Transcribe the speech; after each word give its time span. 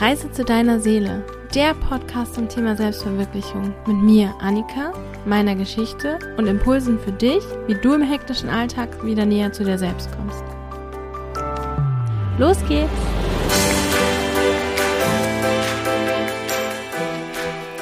Reise 0.00 0.32
zu 0.32 0.46
deiner 0.46 0.80
Seele, 0.80 1.22
der 1.54 1.74
Podcast 1.74 2.34
zum 2.34 2.48
Thema 2.48 2.74
Selbstverwirklichung 2.74 3.74
mit 3.86 3.98
mir, 3.98 4.34
Annika, 4.40 4.94
meiner 5.26 5.54
Geschichte 5.54 6.18
und 6.38 6.46
Impulsen 6.46 6.98
für 6.98 7.12
dich, 7.12 7.44
wie 7.66 7.74
du 7.74 7.92
im 7.92 8.00
hektischen 8.00 8.48
Alltag 8.48 9.04
wieder 9.04 9.26
näher 9.26 9.52
zu 9.52 9.62
dir 9.62 9.76
selbst 9.76 10.08
kommst. 10.16 10.42
Los 12.38 12.56
geht's! 12.66 12.88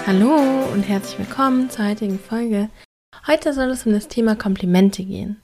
Hallo 0.04 0.40
und 0.72 0.88
herzlich 0.88 1.20
willkommen 1.20 1.70
zur 1.70 1.86
heutigen 1.86 2.18
Folge. 2.18 2.68
Heute 3.28 3.52
soll 3.52 3.68
es 3.68 3.86
um 3.86 3.92
das 3.92 4.08
Thema 4.08 4.34
Komplimente 4.34 5.04
gehen. 5.04 5.40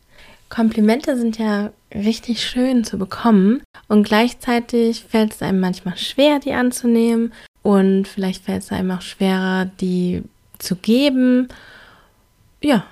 Komplimente 0.48 1.16
sind 1.16 1.39
ja 1.39 1.71
richtig 1.95 2.43
schön 2.43 2.84
zu 2.84 2.98
bekommen 2.98 3.62
und 3.89 4.05
gleichzeitig 4.05 5.05
fällt 5.05 5.33
es 5.33 5.43
einem 5.43 5.61
manchmal 5.61 5.97
schwer, 5.97 6.39
die 6.39 6.53
anzunehmen 6.53 7.33
und 7.62 8.07
vielleicht 8.09 8.45
fällt 8.45 8.62
es 8.62 8.73
einem 8.73 8.91
auch 8.91 9.03
schwerer, 9.03 9.67
die 9.80 10.23
zu 10.59 10.77
geben. 10.77 11.48
Ja, 12.62 12.84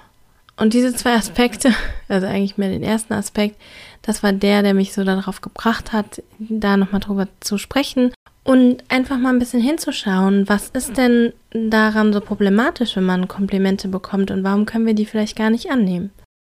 und 0.56 0.74
diese 0.74 0.94
zwei 0.94 1.14
Aspekte, 1.14 1.74
also 2.08 2.26
eigentlich 2.26 2.58
mehr 2.58 2.70
den 2.70 2.82
ersten 2.82 3.14
Aspekt, 3.14 3.60
das 4.02 4.22
war 4.22 4.32
der, 4.32 4.62
der 4.62 4.74
mich 4.74 4.92
so 4.92 5.04
darauf 5.04 5.40
gebracht 5.40 5.92
hat, 5.92 6.22
da 6.38 6.76
nochmal 6.76 7.00
drüber 7.00 7.28
zu 7.40 7.58
sprechen 7.58 8.12
und 8.44 8.82
einfach 8.88 9.18
mal 9.18 9.30
ein 9.30 9.38
bisschen 9.38 9.62
hinzuschauen, 9.62 10.48
was 10.48 10.68
ist 10.70 10.96
denn 10.96 11.32
daran 11.52 12.12
so 12.12 12.20
problematisch, 12.20 12.96
wenn 12.96 13.04
man 13.04 13.28
Komplimente 13.28 13.88
bekommt 13.88 14.30
und 14.30 14.42
warum 14.42 14.66
können 14.66 14.86
wir 14.86 14.94
die 14.94 15.06
vielleicht 15.06 15.36
gar 15.36 15.50
nicht 15.50 15.70
annehmen? 15.70 16.10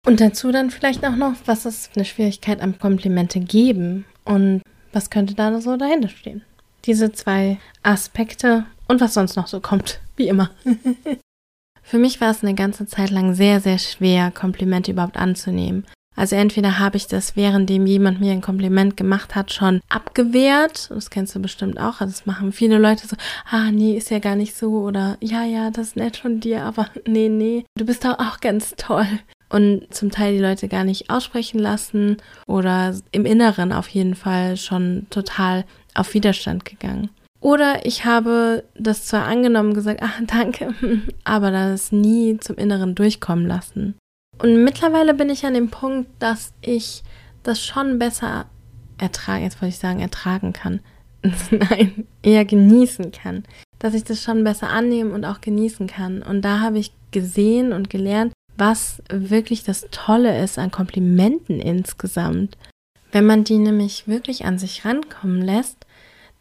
Und 0.04 0.20
dazu 0.20 0.52
dann 0.52 0.70
vielleicht 0.70 1.04
auch 1.04 1.16
noch, 1.16 1.32
was 1.46 1.64
ist 1.64 1.90
eine 1.96 2.04
Schwierigkeit 2.04 2.60
am 2.60 2.78
Komplimente 2.78 3.40
geben 3.40 4.04
und 4.24 4.62
was 4.92 5.10
könnte 5.10 5.34
da 5.34 5.60
so 5.60 5.76
dahinter 5.76 6.08
stehen? 6.08 6.42
Diese 6.84 7.12
zwei 7.12 7.58
Aspekte 7.82 8.66
und 8.86 9.00
was 9.00 9.14
sonst 9.14 9.36
noch 9.36 9.46
so 9.46 9.60
kommt, 9.60 10.00
wie 10.16 10.28
immer. 10.28 10.50
Für 11.82 11.98
mich 11.98 12.20
war 12.20 12.30
es 12.30 12.42
eine 12.42 12.54
ganze 12.54 12.86
Zeit 12.86 13.10
lang 13.10 13.34
sehr, 13.34 13.60
sehr 13.60 13.78
schwer, 13.78 14.30
Komplimente 14.30 14.92
überhaupt 14.92 15.16
anzunehmen. 15.16 15.86
Also 16.16 16.36
entweder 16.36 16.78
habe 16.78 16.96
ich 16.96 17.08
das, 17.08 17.34
währenddem 17.34 17.86
jemand 17.86 18.20
mir 18.20 18.32
ein 18.32 18.40
Kompliment 18.40 18.96
gemacht 18.96 19.34
hat, 19.34 19.52
schon 19.52 19.80
abgewehrt. 19.88 20.88
Das 20.90 21.10
kennst 21.10 21.34
du 21.34 21.40
bestimmt 21.40 21.78
auch. 21.80 22.00
Also 22.00 22.12
das 22.12 22.26
machen 22.26 22.52
viele 22.52 22.78
Leute 22.78 23.06
so, 23.06 23.16
ah, 23.50 23.70
nee, 23.72 23.96
ist 23.96 24.10
ja 24.10 24.20
gar 24.20 24.36
nicht 24.36 24.54
so. 24.54 24.82
Oder 24.82 25.16
ja, 25.20 25.44
ja, 25.44 25.70
das 25.70 25.88
ist 25.88 25.96
nett 25.96 26.18
von 26.18 26.40
dir, 26.40 26.62
aber 26.62 26.88
nee, 27.06 27.28
nee, 27.28 27.64
du 27.76 27.84
bist 27.84 28.04
doch 28.04 28.18
auch 28.18 28.40
ganz 28.40 28.74
toll 28.76 29.08
und 29.48 29.92
zum 29.92 30.10
Teil 30.10 30.34
die 30.34 30.42
Leute 30.42 30.68
gar 30.68 30.84
nicht 30.84 31.10
aussprechen 31.10 31.58
lassen 31.58 32.16
oder 32.46 32.94
im 33.12 33.26
Inneren 33.26 33.72
auf 33.72 33.88
jeden 33.88 34.14
Fall 34.14 34.56
schon 34.56 35.06
total 35.10 35.64
auf 35.94 36.14
Widerstand 36.14 36.64
gegangen. 36.64 37.10
Oder 37.40 37.84
ich 37.84 38.06
habe 38.06 38.64
das 38.74 39.04
zwar 39.04 39.26
angenommen, 39.26 39.74
gesagt, 39.74 40.00
ach 40.02 40.20
danke, 40.26 40.74
aber 41.24 41.50
das 41.50 41.92
nie 41.92 42.38
zum 42.38 42.56
Inneren 42.56 42.94
durchkommen 42.94 43.46
lassen. 43.46 43.94
Und 44.38 44.64
mittlerweile 44.64 45.14
bin 45.14 45.30
ich 45.30 45.46
an 45.46 45.54
dem 45.54 45.70
Punkt, 45.70 46.10
dass 46.18 46.52
ich 46.60 47.02
das 47.42 47.64
schon 47.64 47.98
besser 47.98 48.46
ertragen, 48.98 49.44
jetzt 49.44 49.60
wollte 49.60 49.74
ich 49.74 49.78
sagen, 49.78 50.00
ertragen 50.00 50.52
kann. 50.52 50.80
Nein, 51.50 52.06
eher 52.22 52.44
genießen 52.44 53.12
kann. 53.12 53.44
Dass 53.78 53.94
ich 53.94 54.04
das 54.04 54.22
schon 54.22 54.44
besser 54.44 54.70
annehmen 54.70 55.12
und 55.12 55.24
auch 55.24 55.40
genießen 55.40 55.86
kann. 55.86 56.22
Und 56.22 56.42
da 56.42 56.60
habe 56.60 56.78
ich 56.78 56.92
gesehen 57.10 57.72
und 57.72 57.90
gelernt, 57.90 58.32
was 58.56 59.02
wirklich 59.10 59.64
das 59.64 59.86
Tolle 59.90 60.42
ist 60.42 60.58
an 60.58 60.70
Komplimenten 60.70 61.60
insgesamt. 61.60 62.56
Wenn 63.12 63.26
man 63.26 63.44
die 63.44 63.58
nämlich 63.58 64.08
wirklich 64.08 64.44
an 64.44 64.58
sich 64.58 64.84
rankommen 64.84 65.42
lässt, 65.42 65.86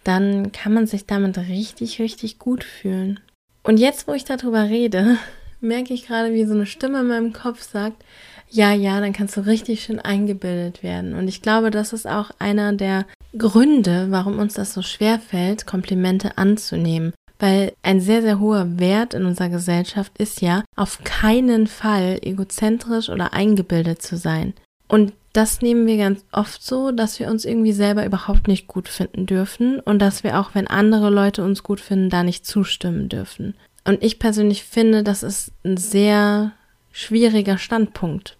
dann 0.03 0.51
kann 0.51 0.73
man 0.73 0.87
sich 0.87 1.05
damit 1.05 1.37
richtig, 1.37 1.99
richtig 1.99 2.39
gut 2.39 2.63
fühlen. 2.63 3.19
Und 3.63 3.77
jetzt, 3.77 4.07
wo 4.07 4.13
ich 4.13 4.25
darüber 4.25 4.63
rede, 4.63 5.17
merke 5.61 5.93
ich 5.93 6.07
gerade, 6.07 6.33
wie 6.33 6.45
so 6.45 6.53
eine 6.53 6.65
Stimme 6.65 6.99
in 6.99 7.07
meinem 7.07 7.33
Kopf 7.33 7.61
sagt, 7.61 8.03
ja, 8.49 8.73
ja, 8.73 8.99
dann 8.99 9.13
kannst 9.13 9.35
du 9.37 9.41
richtig 9.41 9.83
schön 9.83 9.99
eingebildet 9.99 10.83
werden. 10.83 11.15
Und 11.15 11.27
ich 11.27 11.41
glaube, 11.41 11.71
das 11.71 11.93
ist 11.93 12.05
auch 12.05 12.29
einer 12.37 12.73
der 12.73 13.05
Gründe, 13.35 14.07
warum 14.09 14.37
uns 14.37 14.53
das 14.53 14.73
so 14.73 14.83
schwer 14.83 15.19
fällt, 15.19 15.65
Komplimente 15.65 16.37
anzunehmen. 16.37 17.13
Weil 17.39 17.73
ein 17.81 17.99
sehr, 17.99 18.21
sehr 18.21 18.39
hoher 18.39 18.79
Wert 18.79 19.13
in 19.13 19.25
unserer 19.25 19.49
Gesellschaft 19.49 20.17
ist 20.17 20.41
ja, 20.41 20.63
auf 20.75 21.03
keinen 21.03 21.67
Fall 21.67 22.19
egozentrisch 22.21 23.09
oder 23.09 23.33
eingebildet 23.33 24.01
zu 24.01 24.17
sein. 24.17 24.53
Und 24.87 25.13
das 25.33 25.61
nehmen 25.61 25.87
wir 25.87 25.97
ganz 25.97 26.23
oft 26.31 26.63
so, 26.63 26.91
dass 26.91 27.19
wir 27.19 27.27
uns 27.27 27.43
irgendwie 27.43 27.73
selber 27.73 28.05
überhaupt 28.05 28.47
nicht 28.47 28.67
gut 28.67 28.87
finden 28.87 29.25
dürfen 29.25 29.79
und 29.79 29.99
dass 29.99 30.23
wir 30.23 30.39
auch, 30.39 30.51
wenn 30.53 30.67
andere 30.67 31.09
Leute 31.09 31.43
uns 31.43 31.63
gut 31.63 31.79
finden, 31.79 32.11
da 32.11 32.23
nicht 32.23 32.45
zustimmen 32.45 33.09
dürfen. 33.09 33.55
Und 33.83 34.03
ich 34.03 34.19
persönlich 34.19 34.63
finde, 34.63 35.03
das 35.03 35.23
ist 35.23 35.51
ein 35.65 35.77
sehr 35.77 36.51
schwieriger 36.91 37.57
Standpunkt. 37.57 38.37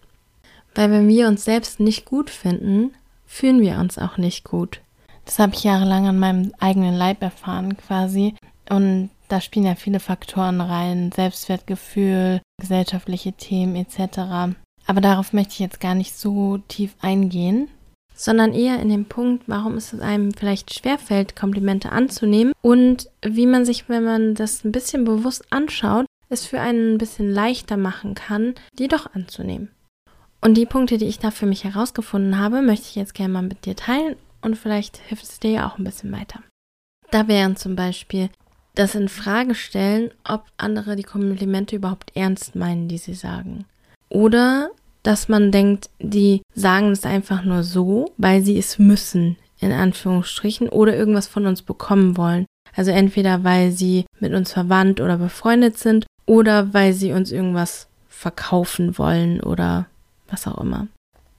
Weil 0.74 0.90
wenn 0.90 1.08
wir 1.08 1.28
uns 1.28 1.44
selbst 1.44 1.80
nicht 1.80 2.04
gut 2.04 2.30
finden, 2.30 2.92
fühlen 3.26 3.60
wir 3.60 3.78
uns 3.78 3.98
auch 3.98 4.16
nicht 4.16 4.44
gut. 4.44 4.80
Das 5.24 5.38
habe 5.38 5.54
ich 5.54 5.64
jahrelang 5.64 6.06
an 6.06 6.18
meinem 6.18 6.52
eigenen 6.60 6.94
Leib 6.94 7.22
erfahren 7.22 7.76
quasi. 7.76 8.34
Und 8.68 9.10
da 9.28 9.40
spielen 9.40 9.66
ja 9.66 9.74
viele 9.74 10.00
Faktoren 10.00 10.60
rein, 10.60 11.12
Selbstwertgefühl, 11.12 12.40
gesellschaftliche 12.60 13.32
Themen 13.32 13.76
etc. 13.76 14.54
Aber 14.86 15.00
darauf 15.00 15.32
möchte 15.32 15.54
ich 15.54 15.58
jetzt 15.60 15.80
gar 15.80 15.94
nicht 15.94 16.16
so 16.16 16.58
tief 16.68 16.94
eingehen, 17.00 17.68
sondern 18.14 18.52
eher 18.52 18.80
in 18.80 18.88
den 18.88 19.06
Punkt, 19.06 19.44
warum 19.48 19.74
es 19.74 19.98
einem 19.98 20.32
vielleicht 20.32 20.72
schwerfällt, 20.72 21.36
Komplimente 21.36 21.90
anzunehmen 21.90 22.52
und 22.62 23.10
wie 23.22 23.46
man 23.46 23.64
sich, 23.64 23.88
wenn 23.88 24.04
man 24.04 24.34
das 24.34 24.64
ein 24.64 24.72
bisschen 24.72 25.04
bewusst 25.04 25.44
anschaut, 25.50 26.06
es 26.28 26.46
für 26.46 26.60
einen 26.60 26.94
ein 26.94 26.98
bisschen 26.98 27.30
leichter 27.30 27.76
machen 27.76 28.14
kann, 28.14 28.54
die 28.78 28.88
doch 28.88 29.14
anzunehmen. 29.14 29.70
Und 30.40 30.54
die 30.54 30.66
Punkte, 30.66 30.98
die 30.98 31.06
ich 31.06 31.18
da 31.18 31.30
für 31.30 31.46
mich 31.46 31.64
herausgefunden 31.64 32.38
habe, 32.38 32.60
möchte 32.60 32.86
ich 32.88 32.94
jetzt 32.96 33.14
gerne 33.14 33.32
mal 33.32 33.42
mit 33.42 33.64
dir 33.64 33.76
teilen 33.76 34.16
und 34.42 34.56
vielleicht 34.56 34.98
hilft 34.98 35.24
es 35.24 35.40
dir 35.40 35.50
ja 35.50 35.66
auch 35.66 35.78
ein 35.78 35.84
bisschen 35.84 36.12
weiter. 36.12 36.40
Da 37.10 37.28
wären 37.28 37.56
zum 37.56 37.76
Beispiel 37.76 38.28
das 38.74 38.94
in 38.94 39.08
Frage 39.08 39.54
stellen, 39.54 40.10
ob 40.24 40.44
andere 40.56 40.96
die 40.96 41.04
Komplimente 41.04 41.76
überhaupt 41.76 42.10
ernst 42.14 42.56
meinen, 42.56 42.88
die 42.88 42.98
sie 42.98 43.14
sagen. 43.14 43.64
Oder 44.08 44.70
dass 45.02 45.28
man 45.28 45.52
denkt, 45.52 45.90
die 46.00 46.42
sagen 46.54 46.90
es 46.90 47.04
einfach 47.04 47.44
nur 47.44 47.62
so, 47.62 48.12
weil 48.16 48.42
sie 48.42 48.58
es 48.58 48.78
müssen, 48.78 49.36
in 49.60 49.70
Anführungsstrichen, 49.70 50.68
oder 50.68 50.96
irgendwas 50.96 51.28
von 51.28 51.46
uns 51.46 51.62
bekommen 51.62 52.16
wollen. 52.16 52.46
Also 52.74 52.90
entweder 52.90 53.44
weil 53.44 53.70
sie 53.70 54.06
mit 54.18 54.32
uns 54.34 54.52
verwandt 54.52 55.00
oder 55.00 55.18
befreundet 55.18 55.78
sind 55.78 56.06
oder 56.26 56.74
weil 56.74 56.94
sie 56.94 57.12
uns 57.12 57.30
irgendwas 57.30 57.86
verkaufen 58.08 58.98
wollen 58.98 59.40
oder 59.40 59.86
was 60.28 60.46
auch 60.48 60.58
immer. 60.58 60.88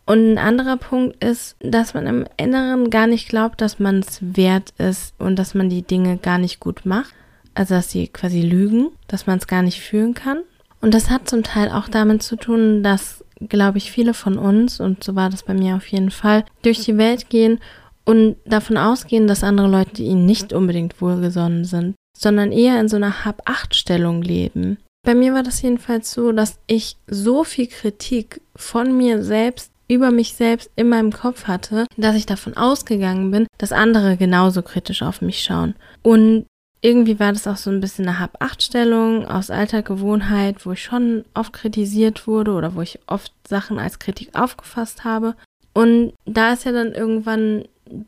Und 0.05 0.33
ein 0.33 0.37
anderer 0.37 0.77
Punkt 0.77 1.21
ist, 1.23 1.57
dass 1.59 1.95
man 1.95 2.05
im 2.05 2.25
Inneren 2.37 2.91
gar 2.91 3.07
nicht 3.07 3.27
glaubt, 3.27 3.59
dass 3.59 3.79
man 3.79 3.99
es 3.99 4.19
wert 4.21 4.71
ist 4.77 5.15
und 5.17 5.37
dass 5.37 5.55
man 5.55 5.69
die 5.69 5.81
Dinge 5.81 6.17
gar 6.17 6.37
nicht 6.37 6.59
gut 6.59 6.85
macht 6.85 7.15
also 7.55 7.75
dass 7.75 7.89
sie 7.89 8.07
quasi 8.07 8.41
lügen, 8.41 8.89
dass 9.07 9.27
man 9.27 9.39
es 9.39 9.47
gar 9.47 9.63
nicht 9.63 9.81
fühlen 9.81 10.13
kann. 10.13 10.39
Und 10.81 10.93
das 10.93 11.09
hat 11.09 11.27
zum 11.27 11.41
Teil 11.41 11.69
auch 11.69 11.87
damit 11.87 12.21
zu 12.21 12.35
tun, 12.35 12.83
dass, 12.83 13.23
glaube 13.39 13.79
ich, 13.79 13.91
viele 13.91 14.13
von 14.13 14.37
uns, 14.37 14.79
und 14.79 15.03
so 15.03 15.15
war 15.15 15.29
das 15.29 15.43
bei 15.43 15.53
mir 15.53 15.75
auf 15.75 15.87
jeden 15.87 16.11
Fall, 16.11 16.45
durch 16.61 16.83
die 16.83 16.97
Welt 16.97 17.29
gehen 17.29 17.59
und 18.03 18.35
davon 18.45 18.77
ausgehen, 18.77 19.25
dass 19.25 19.43
andere 19.43 19.67
Leute 19.67 20.03
ihnen 20.03 20.25
nicht 20.25 20.53
unbedingt 20.53 21.01
wohlgesonnen 21.01 21.65
sind, 21.65 21.95
sondern 22.15 22.51
eher 22.51 22.79
in 22.79 22.87
so 22.87 22.97
einer 22.97 23.25
Hab-Acht-Stellung 23.25 24.21
leben. 24.21 24.77
Bei 25.05 25.15
mir 25.15 25.33
war 25.33 25.43
das 25.43 25.61
jedenfalls 25.61 26.11
so, 26.11 26.31
dass 26.31 26.59
ich 26.67 26.97
so 27.07 27.43
viel 27.43 27.67
Kritik 27.67 28.41
von 28.55 28.95
mir 28.95 29.23
selbst 29.23 29.71
über 29.87 30.11
mich 30.11 30.33
selbst 30.33 30.71
in 30.75 30.89
meinem 30.89 31.11
Kopf 31.11 31.45
hatte, 31.45 31.85
dass 31.95 32.15
ich 32.15 32.25
davon 32.25 32.57
ausgegangen 32.57 33.29
bin, 33.29 33.47
dass 33.59 33.71
andere 33.71 34.17
genauso 34.17 34.63
kritisch 34.63 35.03
auf 35.03 35.21
mich 35.21 35.43
schauen. 35.43 35.75
Und 36.01 36.45
irgendwie 36.81 37.19
war 37.19 37.33
das 37.33 37.47
auch 37.47 37.57
so 37.57 37.71
ein 37.71 37.79
bisschen 37.79 38.07
eine 38.07 38.19
Hab-Acht-Stellung 38.19 39.25
aus 39.25 39.49
alter 39.49 39.81
Gewohnheit, 39.81 40.65
wo 40.65 40.73
ich 40.73 40.83
schon 40.83 41.25
oft 41.33 41.53
kritisiert 41.53 42.27
wurde 42.27 42.51
oder 42.51 42.75
wo 42.75 42.81
ich 42.81 42.99
oft 43.07 43.31
Sachen 43.47 43.79
als 43.79 43.99
Kritik 43.99 44.29
aufgefasst 44.33 45.03
habe. 45.03 45.35
Und 45.73 46.13
da 46.25 46.53
ist 46.53 46.65
ja 46.65 46.71
dann 46.71 46.93
irgendwann 46.93 47.65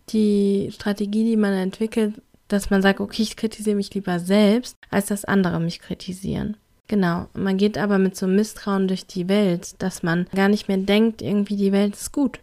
die 0.10 0.70
Strategie, 0.72 1.24
die 1.24 1.38
man 1.38 1.54
entwickelt, 1.54 2.14
dass 2.48 2.70
man 2.70 2.82
sagt, 2.82 3.00
okay, 3.00 3.24
ich 3.24 3.36
kritisiere 3.36 3.76
mich 3.76 3.94
lieber 3.94 4.20
selbst, 4.20 4.78
als 4.90 5.08
dass 5.08 5.26
andere 5.26 5.60
mich 5.60 5.80
kritisieren. 5.80 6.56
Genau. 6.88 7.28
Man 7.34 7.58
geht 7.58 7.78
aber 7.78 7.98
mit 7.98 8.16
so 8.16 8.26
einem 8.26 8.38
Misstrauen 8.38 8.88
durch 8.88 9.06
die 9.06 9.28
Welt, 9.28 9.76
dass 9.80 10.04
man 10.04 10.28
gar 10.34 10.48
nicht 10.48 10.70
mehr 10.70 10.78
denkt, 10.78 11.22
irgendwie 11.22 11.58
die 11.58 11.74
Welt 11.74 11.96
ist 11.96 12.14
gut. 12.14 12.40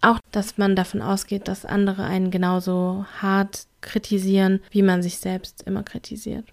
Auch, 0.00 0.18
dass 0.32 0.58
man 0.58 0.74
davon 0.74 1.02
ausgeht, 1.02 1.46
dass 1.46 1.64
andere 1.64 2.04
einen 2.04 2.30
genauso 2.30 3.06
hart 3.20 3.67
kritisieren, 3.80 4.60
wie 4.70 4.82
man 4.82 5.02
sich 5.02 5.18
selbst 5.18 5.62
immer 5.64 5.82
kritisiert. 5.82 6.44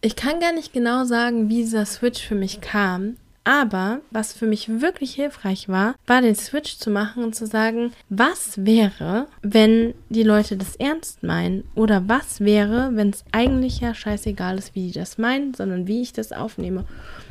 Ich 0.00 0.16
kann 0.16 0.40
gar 0.40 0.52
nicht 0.52 0.72
genau 0.72 1.04
sagen, 1.04 1.48
wie 1.48 1.62
dieser 1.62 1.86
Switch 1.86 2.22
für 2.22 2.34
mich 2.34 2.60
kam, 2.60 3.16
Aber 3.46 4.00
was 4.10 4.32
für 4.32 4.46
mich 4.46 4.80
wirklich 4.80 5.14
hilfreich 5.14 5.68
war, 5.68 5.94
war 6.08 6.20
den 6.20 6.34
Switch 6.34 6.78
zu 6.78 6.90
machen 6.90 7.22
und 7.22 7.36
zu 7.36 7.46
sagen, 7.46 7.92
was 8.08 8.66
wäre, 8.66 9.28
wenn 9.40 9.94
die 10.08 10.24
Leute 10.24 10.56
das 10.56 10.74
ernst 10.74 11.22
meinen? 11.22 11.62
Oder 11.76 12.08
was 12.08 12.40
wäre, 12.40 12.90
wenn 12.94 13.10
es 13.10 13.24
eigentlich 13.30 13.78
ja 13.78 13.94
scheißegal 13.94 14.58
ist, 14.58 14.74
wie 14.74 14.88
die 14.88 14.98
das 14.98 15.16
meinen, 15.16 15.54
sondern 15.54 15.86
wie 15.86 16.02
ich 16.02 16.12
das 16.12 16.32
aufnehme? 16.32 16.86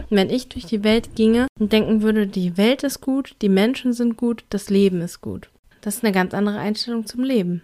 Und 0.10 0.16
wenn 0.16 0.30
ich 0.30 0.48
durch 0.48 0.66
die 0.66 0.86
Welt 0.86 1.16
ginge 1.16 1.48
und 1.60 1.74
denken 1.74 2.02
würde, 2.02 2.28
die 2.28 2.56
Welt 2.56 2.84
ist 2.84 3.02
gut, 3.02 3.36
die 3.42 3.50
Menschen 3.50 3.92
sind 3.92 4.16
gut, 4.16 4.46
das 4.50 4.70
Leben 4.70 5.02
ist 5.02 5.20
gut. 5.20 5.50
Das 5.82 5.98
ist 5.98 6.06
eine 6.06 6.14
ganz 6.14 6.34
andere 6.34 6.60
Einstellung 6.60 7.06
zum 7.06 7.24
Leben 7.24 7.62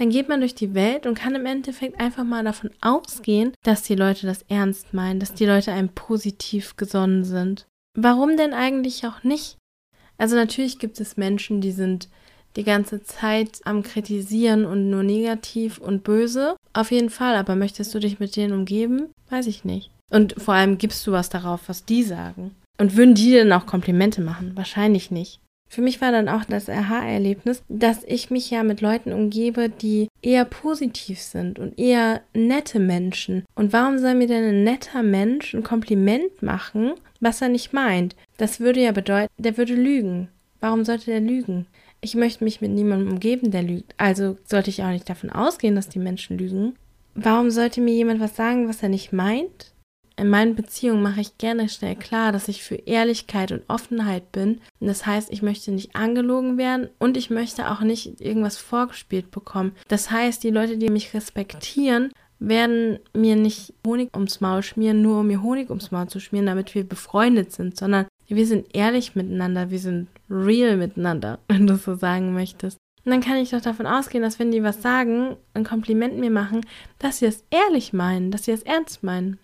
dann 0.00 0.08
geht 0.08 0.30
man 0.30 0.40
durch 0.40 0.54
die 0.54 0.72
Welt 0.72 1.04
und 1.04 1.14
kann 1.14 1.34
im 1.34 1.44
Endeffekt 1.44 2.00
einfach 2.00 2.24
mal 2.24 2.42
davon 2.42 2.70
ausgehen, 2.80 3.52
dass 3.62 3.82
die 3.82 3.96
Leute 3.96 4.26
das 4.26 4.46
ernst 4.48 4.94
meinen, 4.94 5.20
dass 5.20 5.34
die 5.34 5.44
Leute 5.44 5.72
einem 5.72 5.90
positiv 5.90 6.76
gesonnen 6.76 7.22
sind. 7.22 7.66
Warum 7.94 8.38
denn 8.38 8.54
eigentlich 8.54 9.06
auch 9.06 9.24
nicht? 9.24 9.58
Also 10.16 10.36
natürlich 10.36 10.78
gibt 10.78 11.00
es 11.00 11.18
Menschen, 11.18 11.60
die 11.60 11.72
sind 11.72 12.08
die 12.56 12.64
ganze 12.64 13.02
Zeit 13.02 13.60
am 13.64 13.82
Kritisieren 13.82 14.64
und 14.64 14.88
nur 14.88 15.02
negativ 15.02 15.76
und 15.76 16.02
böse. 16.02 16.56
Auf 16.72 16.92
jeden 16.92 17.10
Fall, 17.10 17.36
aber 17.36 17.54
möchtest 17.54 17.94
du 17.94 17.98
dich 17.98 18.18
mit 18.18 18.36
denen 18.36 18.54
umgeben? 18.54 19.10
Weiß 19.28 19.46
ich 19.48 19.66
nicht. 19.66 19.90
Und 20.10 20.34
vor 20.40 20.54
allem 20.54 20.78
gibst 20.78 21.06
du 21.06 21.12
was 21.12 21.28
darauf, 21.28 21.68
was 21.68 21.84
die 21.84 22.04
sagen. 22.04 22.54
Und 22.78 22.96
würden 22.96 23.14
die 23.14 23.32
denn 23.32 23.52
auch 23.52 23.66
Komplimente 23.66 24.22
machen? 24.22 24.52
Wahrscheinlich 24.56 25.10
nicht. 25.10 25.40
Für 25.70 25.82
mich 25.82 26.00
war 26.00 26.10
dann 26.10 26.28
auch 26.28 26.44
das 26.44 26.68
Aha-Erlebnis, 26.68 27.62
dass 27.68 28.02
ich 28.04 28.28
mich 28.28 28.50
ja 28.50 28.64
mit 28.64 28.80
Leuten 28.80 29.12
umgebe, 29.12 29.68
die 29.68 30.08
eher 30.20 30.44
positiv 30.44 31.20
sind 31.20 31.60
und 31.60 31.78
eher 31.78 32.22
nette 32.34 32.80
Menschen. 32.80 33.44
Und 33.54 33.72
warum 33.72 33.98
soll 34.00 34.16
mir 34.16 34.26
denn 34.26 34.44
ein 34.44 34.64
netter 34.64 35.04
Mensch 35.04 35.54
ein 35.54 35.62
Kompliment 35.62 36.42
machen, 36.42 36.94
was 37.20 37.40
er 37.40 37.50
nicht 37.50 37.72
meint? 37.72 38.16
Das 38.36 38.58
würde 38.58 38.80
ja 38.80 38.90
bedeuten, 38.90 39.32
der 39.38 39.56
würde 39.56 39.74
lügen. 39.74 40.28
Warum 40.58 40.84
sollte 40.84 41.06
der 41.06 41.20
lügen? 41.20 41.66
Ich 42.00 42.16
möchte 42.16 42.42
mich 42.42 42.60
mit 42.60 42.72
niemandem 42.72 43.12
umgeben, 43.12 43.52
der 43.52 43.62
lügt. 43.62 43.94
Also 43.96 44.38
sollte 44.44 44.70
ich 44.70 44.82
auch 44.82 44.90
nicht 44.90 45.08
davon 45.08 45.30
ausgehen, 45.30 45.76
dass 45.76 45.88
die 45.88 46.00
Menschen 46.00 46.36
lügen. 46.36 46.74
Warum 47.14 47.50
sollte 47.50 47.80
mir 47.80 47.94
jemand 47.94 48.18
was 48.18 48.34
sagen, 48.34 48.68
was 48.68 48.82
er 48.82 48.88
nicht 48.88 49.12
meint? 49.12 49.72
In 50.20 50.28
meinen 50.28 50.54
Beziehungen 50.54 51.02
mache 51.02 51.22
ich 51.22 51.38
gerne 51.38 51.70
schnell 51.70 51.96
klar, 51.96 52.30
dass 52.30 52.48
ich 52.48 52.62
für 52.62 52.74
Ehrlichkeit 52.74 53.52
und 53.52 53.62
Offenheit 53.68 54.32
bin. 54.32 54.60
Und 54.78 54.86
das 54.86 55.06
heißt, 55.06 55.32
ich 55.32 55.40
möchte 55.40 55.72
nicht 55.72 55.96
angelogen 55.96 56.58
werden 56.58 56.90
und 56.98 57.16
ich 57.16 57.30
möchte 57.30 57.70
auch 57.70 57.80
nicht 57.80 58.20
irgendwas 58.20 58.58
vorgespielt 58.58 59.30
bekommen. 59.30 59.72
Das 59.88 60.10
heißt, 60.10 60.44
die 60.44 60.50
Leute, 60.50 60.76
die 60.76 60.90
mich 60.90 61.14
respektieren, 61.14 62.12
werden 62.38 62.98
mir 63.16 63.34
nicht 63.34 63.72
Honig 63.86 64.14
ums 64.14 64.42
Maul 64.42 64.62
schmieren, 64.62 65.00
nur 65.00 65.20
um 65.20 65.26
mir 65.26 65.42
Honig 65.42 65.70
ums 65.70 65.90
Maul 65.90 66.08
zu 66.08 66.20
schmieren, 66.20 66.46
damit 66.46 66.74
wir 66.74 66.86
befreundet 66.86 67.52
sind, 67.52 67.78
sondern 67.78 68.06
wir 68.28 68.46
sind 68.46 68.66
ehrlich 68.74 69.16
miteinander, 69.16 69.70
wir 69.70 69.78
sind 69.78 70.08
real 70.28 70.76
miteinander, 70.76 71.38
wenn 71.48 71.66
du 71.66 71.76
so 71.76 71.94
sagen 71.94 72.34
möchtest. 72.34 72.76
Und 73.06 73.12
dann 73.12 73.22
kann 73.22 73.38
ich 73.38 73.50
doch 73.50 73.62
davon 73.62 73.86
ausgehen, 73.86 74.22
dass 74.22 74.38
wenn 74.38 74.52
die 74.52 74.62
was 74.62 74.82
sagen, 74.82 75.36
ein 75.54 75.64
Kompliment 75.64 76.18
mir 76.18 76.30
machen, 76.30 76.60
dass 76.98 77.20
sie 77.20 77.26
es 77.26 77.42
ehrlich 77.50 77.94
meinen, 77.94 78.30
dass 78.30 78.44
sie 78.44 78.52
es 78.52 78.62
ernst 78.64 79.02
meinen. 79.02 79.38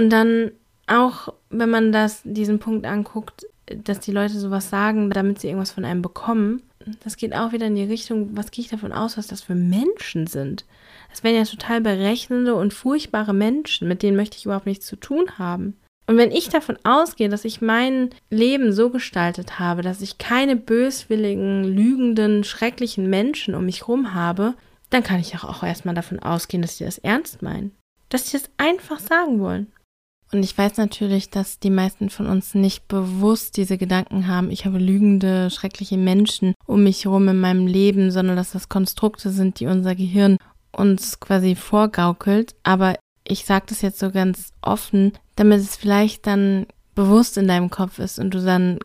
Und 0.00 0.08
dann 0.08 0.52
auch, 0.86 1.34
wenn 1.50 1.68
man 1.68 1.92
das, 1.92 2.22
diesen 2.24 2.58
Punkt 2.58 2.86
anguckt, 2.86 3.46
dass 3.66 4.00
die 4.00 4.12
Leute 4.12 4.38
sowas 4.38 4.70
sagen, 4.70 5.10
damit 5.10 5.38
sie 5.38 5.48
irgendwas 5.48 5.72
von 5.72 5.84
einem 5.84 6.00
bekommen, 6.00 6.62
das 7.04 7.18
geht 7.18 7.34
auch 7.34 7.52
wieder 7.52 7.66
in 7.66 7.74
die 7.74 7.84
Richtung, 7.84 8.30
was 8.34 8.50
gehe 8.50 8.64
ich 8.64 8.70
davon 8.70 8.94
aus, 8.94 9.18
was 9.18 9.26
das 9.26 9.42
für 9.42 9.54
Menschen 9.54 10.26
sind? 10.26 10.64
Das 11.10 11.22
wären 11.22 11.36
ja 11.36 11.44
total 11.44 11.82
berechnende 11.82 12.54
und 12.54 12.72
furchtbare 12.72 13.34
Menschen, 13.34 13.88
mit 13.88 14.02
denen 14.02 14.16
möchte 14.16 14.38
ich 14.38 14.46
überhaupt 14.46 14.64
nichts 14.64 14.86
zu 14.86 14.96
tun 14.96 15.38
haben. 15.38 15.76
Und 16.06 16.16
wenn 16.16 16.32
ich 16.32 16.48
davon 16.48 16.78
ausgehe, 16.82 17.28
dass 17.28 17.44
ich 17.44 17.60
mein 17.60 18.08
Leben 18.30 18.72
so 18.72 18.88
gestaltet 18.88 19.58
habe, 19.58 19.82
dass 19.82 20.00
ich 20.00 20.16
keine 20.16 20.56
böswilligen, 20.56 21.62
lügenden, 21.64 22.42
schrecklichen 22.42 23.10
Menschen 23.10 23.54
um 23.54 23.66
mich 23.66 23.82
herum 23.82 24.14
habe, 24.14 24.54
dann 24.88 25.02
kann 25.02 25.20
ich 25.20 25.36
auch 25.36 25.62
erstmal 25.62 25.94
davon 25.94 26.20
ausgehen, 26.20 26.62
dass 26.62 26.78
sie 26.78 26.86
das 26.86 26.96
ernst 26.96 27.42
meinen. 27.42 27.76
Dass 28.08 28.30
sie 28.30 28.38
das 28.38 28.48
einfach 28.56 28.98
sagen 28.98 29.40
wollen. 29.40 29.70
Und 30.32 30.44
ich 30.44 30.56
weiß 30.56 30.76
natürlich, 30.76 31.30
dass 31.30 31.58
die 31.58 31.70
meisten 31.70 32.08
von 32.08 32.26
uns 32.26 32.54
nicht 32.54 32.86
bewusst 32.86 33.56
diese 33.56 33.78
Gedanken 33.78 34.28
haben, 34.28 34.50
ich 34.50 34.64
habe 34.64 34.78
lügende, 34.78 35.50
schreckliche 35.50 35.96
Menschen 35.96 36.54
um 36.66 36.84
mich 36.84 37.04
herum 37.04 37.28
in 37.28 37.40
meinem 37.40 37.66
Leben, 37.66 38.12
sondern 38.12 38.36
dass 38.36 38.52
das 38.52 38.68
Konstrukte 38.68 39.30
sind, 39.30 39.58
die 39.58 39.66
unser 39.66 39.96
Gehirn 39.96 40.36
uns 40.70 41.18
quasi 41.18 41.56
vorgaukelt. 41.56 42.54
Aber 42.62 42.94
ich 43.26 43.44
sage 43.44 43.66
das 43.68 43.82
jetzt 43.82 43.98
so 43.98 44.12
ganz 44.12 44.52
offen, 44.62 45.12
damit 45.34 45.60
es 45.60 45.76
vielleicht 45.76 46.28
dann 46.28 46.66
bewusst 46.94 47.36
in 47.36 47.48
deinem 47.48 47.70
Kopf 47.70 47.98
ist 47.98 48.20
und 48.20 48.32
du 48.32 48.40
dann 48.40 48.78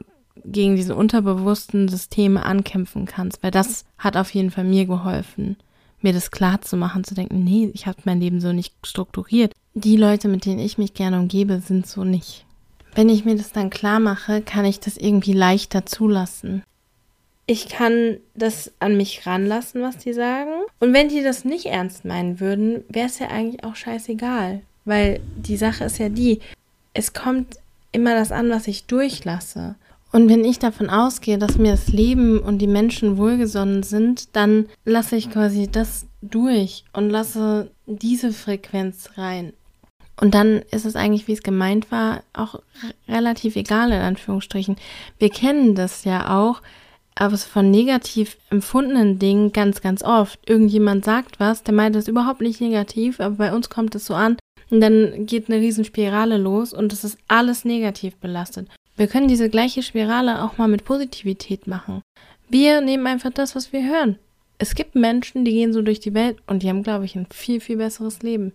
gegen 0.43 0.75
diese 0.75 0.95
unterbewussten 0.95 1.87
Systeme 1.87 2.43
ankämpfen 2.43 3.05
kannst, 3.05 3.43
weil 3.43 3.51
das 3.51 3.85
hat 3.97 4.17
auf 4.17 4.33
jeden 4.33 4.51
Fall 4.51 4.63
mir 4.63 4.85
geholfen, 4.85 5.57
mir 6.01 6.13
das 6.13 6.31
klar 6.31 6.61
zu 6.61 6.75
machen, 6.75 7.03
zu 7.03 7.13
denken, 7.13 7.43
nee, 7.43 7.69
ich 7.73 7.87
habe 7.87 7.97
mein 8.05 8.19
Leben 8.19 8.39
so 8.41 8.51
nicht 8.51 8.73
strukturiert 8.83 9.53
die 9.75 9.97
Leute, 9.97 10.29
mit 10.29 10.45
denen 10.45 10.59
ich 10.59 10.77
mich 10.77 10.93
gerne 10.93 11.19
umgebe, 11.19 11.59
sind 11.59 11.85
so 11.85 12.03
nicht. 12.03 12.45
Wenn 12.95 13.09
ich 13.09 13.25
mir 13.25 13.35
das 13.35 13.51
dann 13.51 13.69
klar 13.69 13.99
mache, 13.99 14.41
kann 14.41 14.63
ich 14.65 14.79
das 14.79 14.95
irgendwie 14.95 15.33
leichter 15.33 15.85
zulassen. 15.85 16.63
Ich 17.45 17.67
kann 17.67 18.17
das 18.33 18.71
an 18.79 18.97
mich 18.97 19.27
ranlassen, 19.27 19.81
was 19.81 19.97
die 19.97 20.13
sagen. 20.13 20.51
Und 20.79 20.93
wenn 20.93 21.09
die 21.09 21.21
das 21.21 21.45
nicht 21.45 21.67
ernst 21.67 22.05
meinen 22.05 22.39
würden, 22.39 22.83
wäre 22.89 23.07
es 23.07 23.19
ja 23.19 23.27
eigentlich 23.27 23.63
auch 23.63 23.75
scheißegal. 23.75 24.61
Weil 24.85 25.19
die 25.35 25.57
Sache 25.57 25.83
ist 25.83 25.99
ja 25.99 26.09
die, 26.09 26.39
es 26.93 27.13
kommt 27.13 27.59
immer 27.91 28.15
das 28.15 28.31
an, 28.31 28.49
was 28.49 28.67
ich 28.67 28.85
durchlasse. 28.85 29.75
Und 30.11 30.29
wenn 30.29 30.45
ich 30.45 30.59
davon 30.59 30.89
ausgehe, 30.89 31.37
dass 31.37 31.57
mir 31.57 31.71
das 31.71 31.89
Leben 31.89 32.39
und 32.39 32.59
die 32.59 32.67
Menschen 32.67 33.17
wohlgesonnen 33.17 33.83
sind, 33.83 34.33
dann 34.35 34.67
lasse 34.85 35.17
ich 35.17 35.29
quasi 35.29 35.67
das 35.69 36.05
durch 36.21 36.85
und 36.93 37.09
lasse 37.09 37.69
diese 37.85 38.31
Frequenz 38.31 39.09
rein. 39.17 39.51
Und 40.19 40.33
dann 40.33 40.61
ist 40.71 40.85
es 40.85 40.95
eigentlich, 40.95 41.27
wie 41.27 41.33
es 41.33 41.43
gemeint 41.43 41.91
war, 41.91 42.23
auch 42.33 42.59
relativ 43.07 43.55
egal 43.55 43.91
in 43.91 44.01
Anführungsstrichen. 44.01 44.77
Wir 45.19 45.29
kennen 45.29 45.75
das 45.75 46.05
ja 46.05 46.37
auch, 46.39 46.61
aber 47.15 47.37
von 47.37 47.71
negativ 47.71 48.37
empfundenen 48.49 49.19
Dingen 49.19 49.51
ganz, 49.51 49.81
ganz 49.81 50.03
oft. 50.03 50.39
Irgendjemand 50.49 51.05
sagt 51.05 51.39
was, 51.39 51.63
der 51.63 51.73
meint 51.73 51.95
das 51.95 52.07
überhaupt 52.07 52.41
nicht 52.41 52.61
negativ, 52.61 53.19
aber 53.19 53.35
bei 53.35 53.53
uns 53.53 53.69
kommt 53.69 53.95
es 53.95 54.05
so 54.05 54.13
an 54.13 54.37
und 54.69 54.81
dann 54.81 55.25
geht 55.25 55.49
eine 55.49 55.59
Riesenspirale 55.59 56.37
los 56.37 56.73
und 56.73 56.93
es 56.93 57.03
ist 57.03 57.17
alles 57.27 57.65
negativ 57.65 58.15
belastet. 58.17 58.69
Wir 58.97 59.07
können 59.07 59.27
diese 59.27 59.49
gleiche 59.49 59.83
Spirale 59.83 60.43
auch 60.43 60.57
mal 60.57 60.67
mit 60.67 60.85
Positivität 60.85 61.67
machen. 61.67 62.01
Wir 62.49 62.81
nehmen 62.81 63.07
einfach 63.07 63.31
das, 63.31 63.55
was 63.55 63.73
wir 63.73 63.85
hören. 63.85 64.17
Es 64.57 64.75
gibt 64.75 64.95
Menschen, 64.95 65.43
die 65.43 65.51
gehen 65.51 65.73
so 65.73 65.81
durch 65.81 65.99
die 65.99 66.13
Welt 66.13 66.37
und 66.47 66.63
die 66.63 66.69
haben, 66.69 66.83
glaube 66.83 67.03
ich, 67.03 67.15
ein 67.15 67.27
viel, 67.31 67.59
viel 67.59 67.77
besseres 67.77 68.21
Leben. 68.21 68.53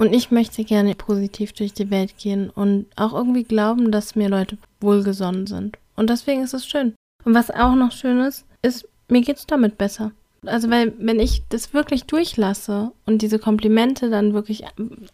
Und 0.00 0.14
ich 0.14 0.30
möchte 0.30 0.64
gerne 0.64 0.94
positiv 0.94 1.52
durch 1.52 1.74
die 1.74 1.90
Welt 1.90 2.16
gehen 2.16 2.48
und 2.48 2.86
auch 2.96 3.12
irgendwie 3.12 3.44
glauben, 3.44 3.92
dass 3.92 4.16
mir 4.16 4.30
Leute 4.30 4.56
wohlgesonnen 4.80 5.46
sind. 5.46 5.76
Und 5.94 6.08
deswegen 6.08 6.42
ist 6.42 6.54
es 6.54 6.66
schön. 6.66 6.94
Und 7.26 7.34
was 7.34 7.50
auch 7.50 7.74
noch 7.74 7.92
schön 7.92 8.18
ist, 8.20 8.46
ist, 8.62 8.88
mir 9.08 9.20
geht 9.20 9.36
es 9.36 9.46
damit 9.46 9.76
besser. 9.76 10.12
Also, 10.46 10.70
weil, 10.70 10.94
wenn 10.96 11.20
ich 11.20 11.42
das 11.50 11.74
wirklich 11.74 12.04
durchlasse 12.04 12.92
und 13.04 13.20
diese 13.20 13.38
Komplimente 13.38 14.08
dann 14.08 14.32
wirklich 14.32 14.64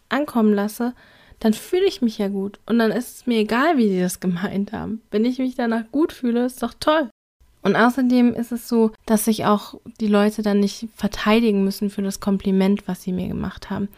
ankommen 0.07 0.53
lasse, 0.53 0.93
dann 1.39 1.51
fühle 1.51 1.85
ich 1.85 2.01
mich 2.01 2.17
ja 2.17 2.29
gut. 2.29 2.61
Und 2.65 2.79
dann 2.79 2.91
ist 2.91 3.17
es 3.17 3.27
mir 3.27 3.39
egal, 3.39 3.75
wie 3.75 3.89
die 3.89 3.99
das 3.99 4.21
gemeint 4.21 4.71
haben. 4.71 5.01
Wenn 5.11 5.25
ich 5.25 5.37
mich 5.37 5.55
danach 5.55 5.83
gut 5.91 6.13
fühle, 6.13 6.45
ist 6.45 6.63
doch 6.63 6.73
toll. 6.79 7.09
Und 7.67 7.75
außerdem 7.75 8.33
ist 8.33 8.53
es 8.53 8.69
so, 8.69 8.91
dass 9.05 9.25
sich 9.25 9.43
auch 9.43 9.73
die 9.99 10.07
Leute 10.07 10.41
dann 10.41 10.61
nicht 10.61 10.87
verteidigen 10.95 11.65
müssen 11.65 11.89
für 11.89 12.01
das 12.01 12.21
Kompliment, 12.21 12.87
was 12.87 13.03
sie 13.03 13.11
mir 13.11 13.27
gemacht 13.27 13.69
haben. 13.69 13.89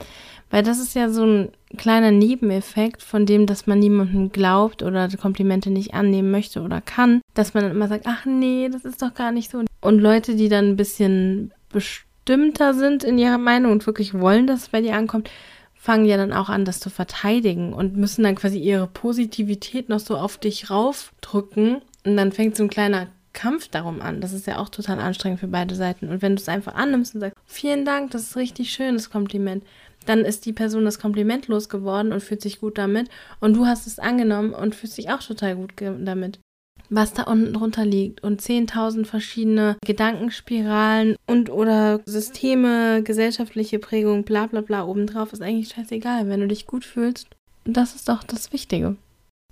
Weil 0.50 0.64
das 0.64 0.80
ist 0.80 0.96
ja 0.96 1.08
so 1.08 1.24
ein 1.24 1.50
kleiner 1.78 2.10
Nebeneffekt 2.10 3.04
von 3.04 3.28
dem, 3.28 3.46
dass 3.46 3.68
man 3.68 3.78
niemandem 3.78 4.32
glaubt 4.32 4.82
oder 4.82 5.08
Komplimente 5.10 5.70
nicht 5.70 5.94
annehmen 5.94 6.32
möchte 6.32 6.64
oder 6.64 6.82
kann, 6.82 7.22
dass 7.36 7.54
man 7.54 7.62
dann 7.62 7.74
immer 7.74 7.88
sagt, 7.88 8.08
ach 8.08 8.26
nee, 8.26 8.70
das 8.72 8.86
ist 8.86 9.04
doch 9.04 9.14
gar 9.14 9.32
nicht 9.32 9.52
so. 9.52 9.62
Und 9.82 10.00
Leute, 10.00 10.36
die 10.36 10.50
dann 10.50 10.70
ein 10.70 10.76
bisschen 10.76 11.54
bestimmter 11.72 12.74
sind 12.74 13.04
in 13.04 13.20
ihrer 13.20 13.38
Meinung 13.38 13.72
und 13.72 13.86
wirklich 13.86 14.16
wollen, 14.16 14.48
dass 14.48 14.62
es 14.64 14.70
bei 14.70 14.82
dir 14.82 14.96
ankommt, 14.96 15.30
fangen 15.76 16.06
ja 16.06 16.18
dann 16.18 16.34
auch 16.34 16.50
an, 16.50 16.66
das 16.66 16.80
zu 16.80 16.90
verteidigen 16.90 17.72
und 17.72 17.98
müssen 17.98 18.24
dann 18.24 18.34
quasi 18.34 18.58
ihre 18.58 18.88
Positivität 18.88 19.90
noch 19.90 20.00
so 20.00 20.18
auf 20.18 20.40
dich 20.40 20.72
raufdrücken. 20.72 21.84
Und 22.04 22.18
dann 22.18 22.32
fängt 22.32 22.56
so 22.56 22.64
ein 22.64 22.70
kleiner 22.72 23.10
Kampf 23.34 23.68
darum 23.68 24.02
an. 24.02 24.22
Das 24.22 24.34
ist 24.34 24.48
ja 24.48 24.58
auch 24.58 24.70
total 24.70 25.00
anstrengend 25.00 25.40
für 25.40 25.48
beide 25.48 25.76
Seiten. 25.76 26.10
Und 26.10 26.22
wenn 26.22 26.36
du 26.36 26.42
es 26.42 26.50
einfach 26.50 26.76
annimmst 26.76 27.16
und 27.16 27.22
sagst, 27.22 27.38
vielen 27.46 27.86
Dank, 27.86 28.12
das 28.12 28.24
ist 28.24 28.38
richtig 28.38 28.72
schönes 28.72 29.10
Kompliment, 29.10 29.64
dann 30.06 30.26
ist 30.26 30.46
die 30.46 30.54
Person 30.54 30.86
das 30.86 31.00
Kompliment 31.00 31.48
losgeworden 31.48 32.12
und 32.12 32.22
fühlt 32.22 32.42
sich 32.42 32.60
gut 32.60 32.78
damit. 32.78 33.10
Und 33.40 33.56
du 33.56 33.66
hast 33.66 33.86
es 33.86 34.00
angenommen 34.00 34.54
und 34.54 34.76
fühlst 34.76 34.98
dich 34.98 35.10
auch 35.12 35.22
total 35.22 35.56
gut 35.56 35.74
damit. 35.78 36.40
Was 36.92 37.14
da 37.14 37.24
unten 37.24 37.54
drunter 37.54 37.86
liegt 37.86 38.24
und 38.24 38.42
10.000 38.42 39.06
verschiedene 39.06 39.78
Gedankenspiralen 39.86 41.18
und 41.28 41.52
oder 41.52 42.02
Systeme, 42.08 43.04
gesellschaftliche 43.04 43.78
Prägung, 43.78 44.24
bla 44.24 44.48
bla 44.48 44.62
bla 44.62 44.86
obendrauf, 44.86 45.32
ist 45.32 45.44
eigentlich 45.44 45.70
scheißegal. 45.70 46.28
Wenn 46.28 46.40
du 46.40 46.48
dich 46.48 46.66
gut 46.66 46.84
fühlst, 46.84 47.28
das 47.66 47.94
ist 47.94 48.10
doch 48.10 48.24
das 48.24 48.52
Wichtige. 48.54 48.96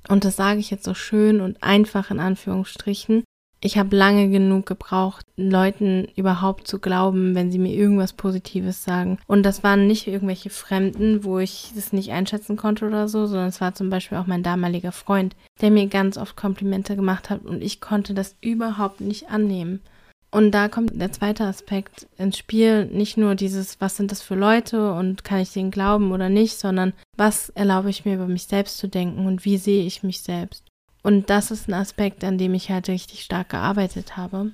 Und 0.10 0.26
das 0.26 0.36
sage 0.36 0.60
ich 0.60 0.72
jetzt 0.72 0.86
so 0.86 0.96
schön 0.96 1.42
und 1.42 1.62
einfach 1.62 2.10
in 2.10 2.20
Anführungsstrichen. 2.20 3.24
Ich 3.60 3.78
habe 3.78 3.96
lange 3.96 4.30
genug 4.30 4.68
gebraucht, 4.68 5.26
Leuten 5.36 6.08
überhaupt 6.16 6.68
zu 6.68 6.78
glauben, 6.78 7.34
wenn 7.34 7.52
sie 7.52 7.58
mir 7.58 7.74
irgendwas 7.74 8.14
Positives 8.14 8.84
sagen. 8.84 9.18
Und 9.26 9.44
das 9.44 9.64
waren 9.64 9.88
nicht 9.88 10.06
irgendwelche 10.06 10.52
Fremden, 10.52 11.24
wo 11.24 11.40
ich 11.40 11.72
das 11.76 11.92
nicht 11.92 12.12
einschätzen 12.12 12.56
konnte 12.56 12.86
oder 12.86 13.08
so, 13.08 13.26
sondern 13.26 13.48
es 13.48 13.60
war 13.60 13.74
zum 13.74 13.90
Beispiel 13.90 14.20
auch 14.20 14.28
mein 14.28 14.44
damaliger 14.44 14.92
Freund, 14.92 15.36
der 15.60 15.72
mir 15.72 15.88
ganz 15.88 16.18
oft 16.18 16.36
Komplimente 16.36 16.96
gemacht 16.96 17.32
hat 17.32 17.46
und 17.46 17.64
ich 17.64 17.82
konnte 17.82 18.14
das 18.14 18.36
überhaupt 18.42 19.02
nicht 19.02 19.30
annehmen. 19.30 19.82
Und 20.30 20.52
da 20.52 20.68
kommt 20.68 21.00
der 21.00 21.12
zweite 21.12 21.46
Aspekt 21.46 22.08
ins 22.18 22.38
Spiel. 22.38 22.86
Nicht 22.86 23.18
nur 23.18 23.36
dieses, 23.36 23.80
was 23.80 23.96
sind 23.96 24.12
das 24.12 24.22
für 24.22 24.36
Leute 24.36 24.94
und 24.94 25.24
kann 25.24 25.40
ich 25.40 25.54
denen 25.54 25.72
glauben 25.72 26.12
oder 26.12 26.30
nicht, 26.30 26.60
sondern 26.60 26.94
was 27.16 27.50
erlaube 27.50 27.90
ich 27.90 28.06
mir 28.06 28.16
über 28.16 28.28
mich 28.28 28.44
selbst 28.44 28.78
zu 28.78 28.88
denken 28.88 29.26
und 29.26 29.46
wie 29.46 29.58
sehe 29.58 29.86
ich 29.86 30.04
mich 30.04 30.22
selbst. 30.22 30.67
Und 31.08 31.30
das 31.30 31.52
ist 31.52 31.70
ein 31.70 31.74
Aspekt, 31.74 32.26
an 32.26 32.38
dem 32.38 32.54
ich 32.54 32.70
halt 32.70 32.90
richtig 32.90 33.24
stark 33.24 33.48
gearbeitet 33.48 34.18
habe, 34.18 34.52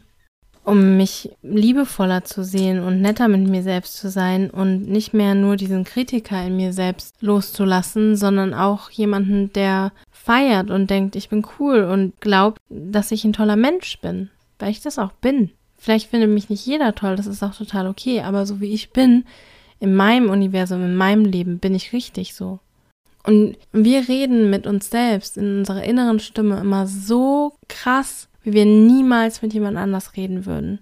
um 0.63 0.97
mich 0.97 1.31
liebevoller 1.41 2.25
zu 2.25 2.43
sehen 2.43 2.83
und 2.83 3.01
netter 3.01 3.27
mit 3.27 3.47
mir 3.47 3.63
selbst 3.63 3.97
zu 3.97 4.11
sein 4.11 4.51
und 4.51 4.87
nicht 4.87 5.15
mehr 5.15 5.33
nur 5.33 5.55
diesen 5.55 5.83
Kritiker 5.83 6.45
in 6.45 6.55
mir 6.55 6.71
selbst 6.71 7.15
loszulassen, 7.23 8.15
sondern 8.15 8.53
auch 8.53 8.91
jemanden, 8.91 9.51
der 9.53 9.93
feiert 10.11 10.69
und 10.69 10.91
denkt, 10.91 11.15
ich 11.15 11.27
bin 11.27 11.43
cool 11.57 11.85
und 11.85 12.21
glaubt, 12.21 12.59
dass 12.69 13.09
ich 13.09 13.25
ein 13.25 13.33
toller 13.33 13.55
Mensch 13.55 13.99
bin, 14.01 14.29
weil 14.59 14.69
ich 14.69 14.81
das 14.81 14.99
auch 14.99 15.13
bin. 15.13 15.49
Vielleicht 15.79 16.11
findet 16.11 16.29
mich 16.29 16.51
nicht 16.51 16.67
jeder 16.67 16.93
toll, 16.93 17.15
das 17.15 17.25
ist 17.25 17.41
auch 17.41 17.55
total 17.55 17.87
okay, 17.87 18.21
aber 18.21 18.45
so 18.45 18.61
wie 18.61 18.75
ich 18.75 18.91
bin, 18.91 19.25
in 19.79 19.95
meinem 19.95 20.29
Universum, 20.29 20.85
in 20.85 20.95
meinem 20.95 21.25
Leben, 21.25 21.57
bin 21.57 21.73
ich 21.73 21.93
richtig 21.93 22.35
so. 22.35 22.59
Und 23.25 23.57
wir 23.71 24.07
reden 24.07 24.49
mit 24.49 24.67
uns 24.67 24.89
selbst 24.89 25.37
in 25.37 25.59
unserer 25.59 25.83
inneren 25.83 26.19
Stimme 26.19 26.59
immer 26.59 26.87
so 26.87 27.53
krass, 27.69 28.27
wie 28.43 28.53
wir 28.53 28.65
niemals 28.65 29.41
mit 29.41 29.53
jemand 29.53 29.77
anders 29.77 30.17
reden 30.17 30.45
würden. 30.45 30.79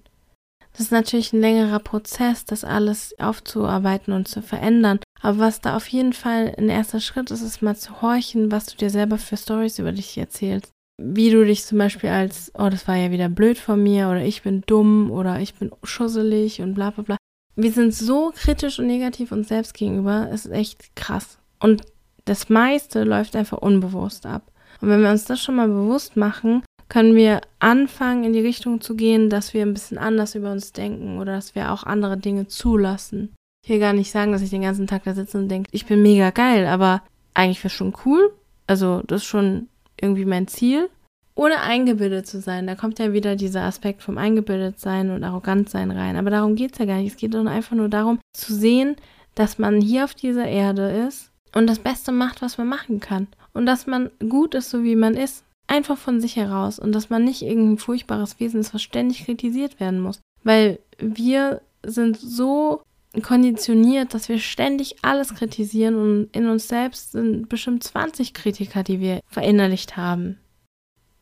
Das 0.74 0.82
ist 0.82 0.92
natürlich 0.92 1.34
ein 1.34 1.42
längerer 1.42 1.80
Prozess, 1.80 2.46
das 2.46 2.64
alles 2.64 3.14
aufzuarbeiten 3.20 4.14
und 4.14 4.28
zu 4.28 4.42
verändern. 4.42 5.00
Aber 5.22 5.40
was 5.40 5.62
da 5.62 5.76
auf 5.76 5.88
jeden 5.90 6.14
Fall 6.14 6.56
ein 6.58 6.70
erster 6.70 7.00
Schritt 7.00 7.30
ist, 7.30 7.42
ist 7.42 7.62
mal 7.62 7.76
zu 7.76 8.02
horchen, 8.02 8.52
was 8.52 8.66
du 8.68 8.78
dir 8.78 8.90
selber 8.90 9.18
für 9.18 9.38
Stories 9.38 9.80
über 9.80 9.92
dich 9.92 10.18
erzählst. 10.18 10.72
Wie 10.98 11.30
du 11.30 11.46
dich 11.46 11.66
zum 11.66 11.78
Beispiel 11.78 12.10
als, 12.10 12.52
oh, 12.58 12.70
das 12.70 12.88
war 12.88 12.96
ja 12.96 13.12
wieder 13.12 13.28
blöd 13.28 13.58
von 13.58 13.82
mir 13.84 14.08
oder 14.10 14.24
ich 14.24 14.44
bin 14.44 14.64
dumm 14.66 15.12
oder 15.12 15.40
ich 15.40 15.56
bin 15.56 15.72
schusselig 15.84 16.62
und 16.62 16.74
bla 16.74 16.92
bla 16.92 17.04
bla. 17.04 17.18
Wir 17.56 17.72
sind 17.72 17.94
so 17.94 18.32
kritisch 18.34 18.80
und 18.80 18.88
negativ 18.88 19.32
uns 19.32 19.50
selbst 19.50 19.74
gegenüber, 19.74 20.30
es 20.32 20.46
ist 20.46 20.52
echt 20.52 20.96
krass. 20.96 21.38
Und 21.60 21.84
das 22.26 22.50
meiste 22.50 23.04
läuft 23.04 23.36
einfach 23.36 23.58
unbewusst 23.58 24.26
ab. 24.26 24.44
Und 24.82 24.90
wenn 24.90 25.02
wir 25.02 25.12
uns 25.12 25.26
das 25.26 25.42
schon 25.42 25.56
mal 25.56 25.68
bewusst 25.68 26.18
machen, 26.18 26.64
können 26.90 27.16
wir 27.16 27.42
anfangen, 27.60 28.26
in 28.26 28.34
die 28.34 28.42
Richtung 28.42 28.82
zu 28.82 28.96
gehen, 28.96 29.30
dass 29.30 29.54
wir 29.54 29.62
ein 29.62 29.74
bisschen 29.74 29.98
anders 29.98 30.36
über 30.36 30.52
uns 30.52 30.74
denken 30.74 31.20
oder 31.20 31.34
dass 31.34 31.56
wir 31.56 31.72
auch 31.72 31.84
andere 31.84 32.18
Dinge 32.18 32.48
zulassen. 32.48 33.34
Ich 33.64 33.70
will 33.70 33.80
gar 33.80 33.94
nicht 33.94 34.12
sagen, 34.12 34.32
dass 34.32 34.42
ich 34.42 34.50
den 34.50 34.64
ganzen 34.64 34.88
Tag 34.88 35.04
da 35.04 35.14
sitze 35.14 35.38
und 35.38 35.48
denke, 35.48 35.70
ich 35.72 35.86
bin 35.86 36.02
mega 36.02 36.32
geil, 36.32 36.66
aber 36.66 37.02
eigentlich 37.34 37.64
wäre 37.64 37.74
schon 37.74 37.94
cool. 38.06 38.34
Also, 38.68 39.04
das 39.08 39.22
ist 39.22 39.28
schon 39.28 39.68
irgendwie 40.00 40.26
mein 40.26 40.48
Ziel. 40.48 40.90
Ohne 41.34 41.62
eingebildet 41.62 42.28
zu 42.28 42.42
sein, 42.42 42.68
da 42.68 42.76
kommt 42.76 43.00
ja 43.00 43.14
wieder 43.14 43.38
dieser 43.38 43.62
Aspekt 43.62 44.04
vom 44.04 44.18
eingebildet 44.18 44.80
sein 44.80 45.12
und 45.12 45.24
arrogant 45.24 45.70
sein 45.70 45.92
rein. 45.92 46.18
Aber 46.18 46.30
darum 46.30 46.56
geht 46.56 46.74
es 46.74 46.80
ja 46.80 46.86
gar 46.86 46.98
nicht. 46.98 47.14
Es 47.14 47.18
geht 47.18 47.34
doch 47.34 47.46
einfach 47.46 47.76
nur 47.76 47.88
darum, 47.88 48.20
zu 48.34 48.54
sehen, 48.54 48.98
dass 49.34 49.58
man 49.58 49.80
hier 49.80 50.04
auf 50.04 50.14
dieser 50.14 50.46
Erde 50.46 51.06
ist 51.08 51.31
und 51.54 51.68
das 51.68 51.80
Beste 51.80 52.12
macht, 52.12 52.42
was 52.42 52.58
man 52.58 52.68
machen 52.68 53.00
kann. 53.00 53.28
Und 53.54 53.66
dass 53.66 53.88
man 53.88 54.10
gut 54.30 54.56
ist, 54.56 54.70
so 54.70 54.84
wie 54.84 54.96
man 54.96 55.16
ist. 55.16 55.44
Einfach 55.68 55.98
von 55.98 56.20
sich 56.20 56.36
heraus. 56.36 56.80
Und 56.80 56.94
dass 56.94 57.10
man 57.10 57.24
nicht 57.24 57.42
irgendein 57.42 57.78
furchtbares 57.78 58.40
Wesen 58.40 58.60
ist, 58.60 58.74
was 58.74 58.82
ständig 58.82 59.26
kritisiert 59.26 59.80
werden 59.80 60.02
muss. 60.02 60.20
Weil 60.44 60.80
wir 60.98 61.62
sind 61.84 62.18
so 62.18 62.82
konditioniert, 63.22 64.14
dass 64.14 64.30
wir 64.30 64.40
ständig 64.40 64.96
alles 65.02 65.36
kritisieren 65.36 65.96
und 65.96 66.30
in 66.32 66.48
uns 66.48 66.70
selbst 66.70 67.12
sind 67.12 67.50
bestimmt 67.50 67.84
20 67.84 68.34
Kritiker, 68.34 68.84
die 68.84 69.02
wir 69.02 69.20
verinnerlicht 69.28 69.98
haben. 69.98 70.38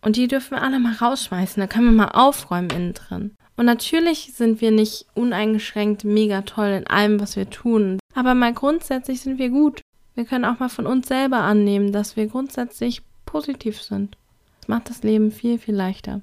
Und 0.01 0.15
die 0.15 0.27
dürfen 0.27 0.51
wir 0.51 0.61
alle 0.61 0.79
mal 0.79 0.93
rausschmeißen, 0.93 1.59
da 1.59 1.67
können 1.67 1.85
wir 1.85 2.05
mal 2.05 2.11
aufräumen 2.11 2.69
innen 2.69 2.93
drin. 2.93 3.35
Und 3.57 3.65
natürlich 3.65 4.33
sind 4.33 4.61
wir 4.61 4.71
nicht 4.71 5.07
uneingeschränkt 5.15 6.03
mega 6.03 6.43
toll 6.43 6.67
in 6.67 6.87
allem, 6.87 7.19
was 7.19 7.35
wir 7.35 7.49
tun, 7.49 7.99
aber 8.13 8.35
mal 8.35 8.53
grundsätzlich 8.53 9.21
sind 9.21 9.39
wir 9.39 9.49
gut. 9.49 9.81
Wir 10.19 10.25
können 10.25 10.43
auch 10.43 10.59
mal 10.59 10.67
von 10.67 10.85
uns 10.85 11.07
selber 11.07 11.37
annehmen, 11.37 11.93
dass 11.93 12.17
wir 12.17 12.27
grundsätzlich 12.27 13.03
positiv 13.25 13.81
sind. 13.81 14.17
Das 14.59 14.67
macht 14.67 14.89
das 14.89 15.01
Leben 15.01 15.31
viel, 15.31 15.57
viel 15.57 15.73
leichter. 15.73 16.19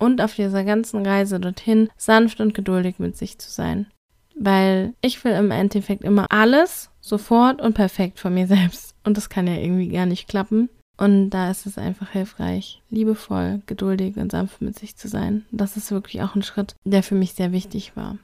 Und 0.00 0.20
auf 0.20 0.34
dieser 0.34 0.64
ganzen 0.64 1.06
Reise 1.06 1.38
dorthin 1.38 1.90
sanft 1.96 2.40
und 2.40 2.54
geduldig 2.54 2.98
mit 2.98 3.16
sich 3.16 3.38
zu 3.38 3.52
sein. 3.52 3.86
Weil 4.34 4.94
ich 5.00 5.22
will 5.22 5.30
im 5.30 5.52
Endeffekt 5.52 6.02
immer 6.02 6.26
alles 6.30 6.90
sofort 7.00 7.62
und 7.62 7.74
perfekt 7.74 8.18
von 8.18 8.34
mir 8.34 8.48
selbst. 8.48 8.96
Und 9.04 9.16
das 9.16 9.28
kann 9.28 9.46
ja 9.46 9.54
irgendwie 9.54 9.90
gar 9.90 10.06
nicht 10.06 10.26
klappen. 10.26 10.68
Und 10.96 11.30
da 11.30 11.52
ist 11.52 11.66
es 11.66 11.78
einfach 11.78 12.10
hilfreich, 12.10 12.82
liebevoll, 12.90 13.62
geduldig 13.66 14.16
und 14.16 14.32
sanft 14.32 14.60
mit 14.60 14.76
sich 14.76 14.96
zu 14.96 15.06
sein. 15.06 15.44
Das 15.52 15.76
ist 15.76 15.92
wirklich 15.92 16.20
auch 16.22 16.34
ein 16.34 16.42
Schritt, 16.42 16.74
der 16.82 17.04
für 17.04 17.14
mich 17.14 17.34
sehr 17.34 17.52
wichtig 17.52 17.94
war. 17.94 18.18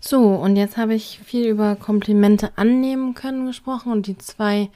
So, 0.00 0.34
und 0.34 0.56
jetzt 0.56 0.76
habe 0.76 0.94
ich 0.94 1.20
viel 1.24 1.48
über 1.48 1.76
Komplimente 1.76 2.50
annehmen 2.56 3.14
können 3.14 3.46
gesprochen 3.46 3.92
und 3.92 4.06
die 4.06 4.18
zwei 4.18 4.70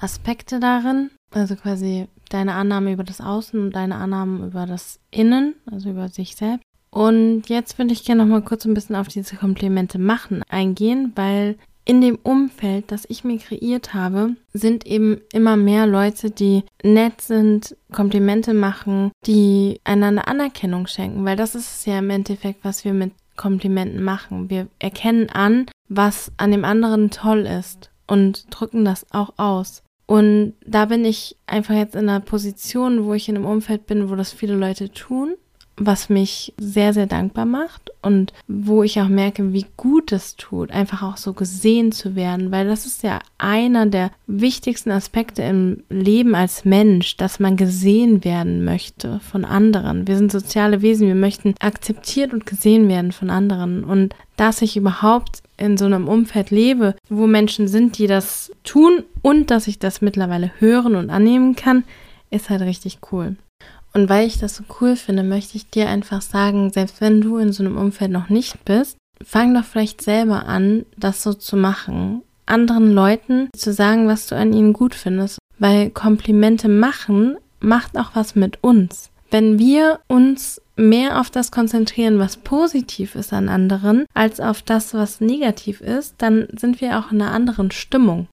Aspekte 0.00 0.60
darin, 0.60 1.10
also 1.32 1.56
quasi 1.56 2.08
deine 2.28 2.54
Annahme 2.54 2.92
über 2.92 3.04
das 3.04 3.20
Außen 3.20 3.60
und 3.60 3.76
deine 3.76 3.96
Annahme 3.96 4.46
über 4.46 4.66
das 4.66 4.98
Innen, 5.10 5.54
also 5.70 5.90
über 5.90 6.08
sich 6.08 6.36
selbst. 6.36 6.64
Und 6.90 7.48
jetzt 7.48 7.78
würde 7.78 7.92
ich 7.92 8.04
gerne 8.04 8.24
noch 8.24 8.30
mal 8.30 8.42
kurz 8.42 8.64
ein 8.64 8.74
bisschen 8.74 8.96
auf 8.96 9.08
diese 9.08 9.36
Komplimente 9.36 9.98
machen 9.98 10.42
eingehen, 10.48 11.12
weil 11.14 11.56
in 11.84 12.00
dem 12.00 12.18
Umfeld, 12.22 12.90
das 12.90 13.04
ich 13.08 13.22
mir 13.22 13.38
kreiert 13.38 13.94
habe, 13.94 14.34
sind 14.52 14.84
eben 14.86 15.20
immer 15.32 15.56
mehr 15.56 15.86
Leute, 15.86 16.30
die 16.32 16.64
nett 16.82 17.20
sind, 17.20 17.76
Komplimente 17.92 18.54
machen, 18.54 19.12
die 19.24 19.80
einander 19.84 20.26
Anerkennung 20.26 20.88
schenken, 20.88 21.24
weil 21.24 21.36
das 21.36 21.54
ist 21.54 21.86
ja 21.86 22.00
im 22.00 22.10
Endeffekt, 22.10 22.64
was 22.64 22.84
wir 22.84 22.92
mit 22.92 23.12
Komplimenten 23.36 24.02
machen. 24.02 24.50
Wir 24.50 24.68
erkennen 24.78 25.28
an, 25.30 25.66
was 25.88 26.32
an 26.36 26.50
dem 26.50 26.64
anderen 26.64 27.10
toll 27.10 27.40
ist 27.46 27.90
und 28.06 28.46
drücken 28.50 28.84
das 28.84 29.06
auch 29.10 29.34
aus. 29.36 29.82
Und 30.06 30.54
da 30.64 30.86
bin 30.86 31.04
ich 31.04 31.36
einfach 31.46 31.74
jetzt 31.74 31.96
in 31.96 32.08
einer 32.08 32.20
Position, 32.20 33.04
wo 33.04 33.14
ich 33.14 33.28
in 33.28 33.36
einem 33.36 33.46
Umfeld 33.46 33.86
bin, 33.86 34.08
wo 34.08 34.14
das 34.14 34.32
viele 34.32 34.54
Leute 34.54 34.90
tun 34.92 35.34
was 35.76 36.08
mich 36.08 36.54
sehr, 36.58 36.92
sehr 36.92 37.06
dankbar 37.06 37.44
macht 37.44 37.90
und 38.02 38.32
wo 38.48 38.82
ich 38.82 39.00
auch 39.00 39.08
merke, 39.08 39.52
wie 39.52 39.66
gut 39.76 40.12
es 40.12 40.36
tut, 40.36 40.70
einfach 40.70 41.02
auch 41.02 41.16
so 41.16 41.32
gesehen 41.32 41.92
zu 41.92 42.14
werden, 42.16 42.50
weil 42.50 42.66
das 42.66 42.86
ist 42.86 43.02
ja 43.02 43.18
einer 43.38 43.86
der 43.86 44.10
wichtigsten 44.26 44.90
Aspekte 44.90 45.42
im 45.42 45.82
Leben 45.90 46.34
als 46.34 46.64
Mensch, 46.64 47.16
dass 47.16 47.40
man 47.40 47.56
gesehen 47.56 48.24
werden 48.24 48.64
möchte 48.64 49.20
von 49.20 49.44
anderen. 49.44 50.06
Wir 50.06 50.16
sind 50.16 50.32
soziale 50.32 50.82
Wesen, 50.82 51.08
wir 51.08 51.14
möchten 51.14 51.54
akzeptiert 51.60 52.32
und 52.32 52.46
gesehen 52.46 52.88
werden 52.88 53.12
von 53.12 53.30
anderen 53.30 53.84
und 53.84 54.14
dass 54.36 54.62
ich 54.62 54.76
überhaupt 54.76 55.42
in 55.58 55.76
so 55.76 55.86
einem 55.86 56.08
Umfeld 56.08 56.50
lebe, 56.50 56.94
wo 57.08 57.26
Menschen 57.26 57.68
sind, 57.68 57.98
die 57.98 58.06
das 58.06 58.52
tun 58.64 59.04
und 59.22 59.50
dass 59.50 59.66
ich 59.66 59.78
das 59.78 60.00
mittlerweile 60.00 60.52
hören 60.58 60.94
und 60.94 61.10
annehmen 61.10 61.56
kann, 61.56 61.84
ist 62.30 62.50
halt 62.50 62.62
richtig 62.62 62.98
cool. 63.12 63.36
Und 63.96 64.10
weil 64.10 64.26
ich 64.26 64.38
das 64.38 64.56
so 64.56 64.64
cool 64.78 64.94
finde, 64.94 65.22
möchte 65.22 65.56
ich 65.56 65.70
dir 65.70 65.88
einfach 65.88 66.20
sagen, 66.20 66.70
selbst 66.70 67.00
wenn 67.00 67.22
du 67.22 67.38
in 67.38 67.50
so 67.50 67.64
einem 67.64 67.78
Umfeld 67.78 68.10
noch 68.10 68.28
nicht 68.28 68.62
bist, 68.66 68.98
fang 69.24 69.54
doch 69.54 69.64
vielleicht 69.64 70.02
selber 70.02 70.44
an, 70.44 70.84
das 70.98 71.22
so 71.22 71.32
zu 71.32 71.56
machen. 71.56 72.20
Anderen 72.44 72.92
Leuten 72.92 73.48
zu 73.56 73.72
sagen, 73.72 74.06
was 74.06 74.26
du 74.26 74.36
an 74.36 74.52
ihnen 74.52 74.74
gut 74.74 74.94
findest. 74.94 75.38
Weil 75.58 75.88
Komplimente 75.88 76.68
machen 76.68 77.38
macht 77.60 77.96
auch 77.96 78.10
was 78.12 78.34
mit 78.34 78.62
uns. 78.62 79.08
Wenn 79.30 79.58
wir 79.58 80.00
uns 80.08 80.60
mehr 80.76 81.18
auf 81.18 81.30
das 81.30 81.50
konzentrieren, 81.50 82.18
was 82.18 82.36
positiv 82.36 83.14
ist 83.14 83.32
an 83.32 83.48
anderen, 83.48 84.04
als 84.12 84.40
auf 84.40 84.60
das, 84.60 84.92
was 84.92 85.22
negativ 85.22 85.80
ist, 85.80 86.16
dann 86.18 86.48
sind 86.54 86.82
wir 86.82 86.98
auch 86.98 87.12
in 87.12 87.22
einer 87.22 87.32
anderen 87.32 87.70
Stimmung. 87.70 88.28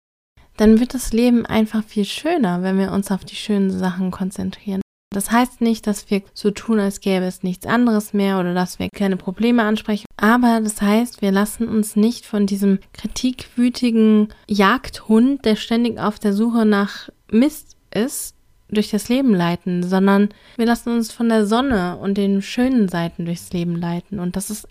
Dann 0.58 0.82
wird 0.82 0.94
das 0.94 1.14
Leben 1.14 1.46
einfach 1.46 1.86
viel 1.86 2.04
schöner, 2.04 2.64
wenn 2.64 2.78
wir 2.78 2.92
uns 2.92 3.12
auf 3.12 3.24
die 3.24 3.38
schönen 3.38 3.72
Sachen 3.72 4.12
konzentrieren. 4.12 4.83
Das 5.14 5.32
heißt 5.32 5.62
nicht, 5.62 5.88
dass 5.88 6.10
wir 6.10 6.24
so 6.34 6.52
tun, 6.52 6.80
als 6.80 7.00
gäbe 7.00 7.26
es 7.26 7.44
nichts 7.44 7.66
anderes 7.66 8.14
mehr 8.14 8.40
oder 8.40 8.54
dass 8.54 8.80
wir 8.80 8.90
keine 8.90 9.16
Probleme 9.16 9.64
ansprechen. 9.64 10.06
Aber 10.18 10.60
das 10.62 10.82
heißt, 10.82 11.22
wir 11.22 11.32
lassen 11.32 11.68
uns 11.68 11.96
nicht 11.96 12.26
von 12.26 12.46
diesem 12.46 12.80
kritikwütigen 12.94 14.30
Jagdhund, 14.48 15.46
der 15.46 15.56
ständig 15.56 16.00
auf 16.00 16.20
der 16.20 16.34
Suche 16.34 16.66
nach 16.66 17.10
Mist 17.32 17.78
ist, 17.94 18.36
durch 18.70 18.90
das 18.90 19.08
Leben 19.08 19.36
leiten, 19.36 19.84
sondern 19.84 20.30
wir 20.58 20.66
lassen 20.66 20.90
uns 20.90 21.12
von 21.12 21.30
der 21.30 21.46
Sonne 21.46 21.98
und 21.98 22.18
den 22.18 22.42
schönen 22.42 22.90
Seiten 22.90 23.26
durchs 23.26 23.54
Leben 23.54 23.76
leiten. 23.76 24.20
Und 24.20 24.36
das 24.36 24.50
ist, 24.50 24.68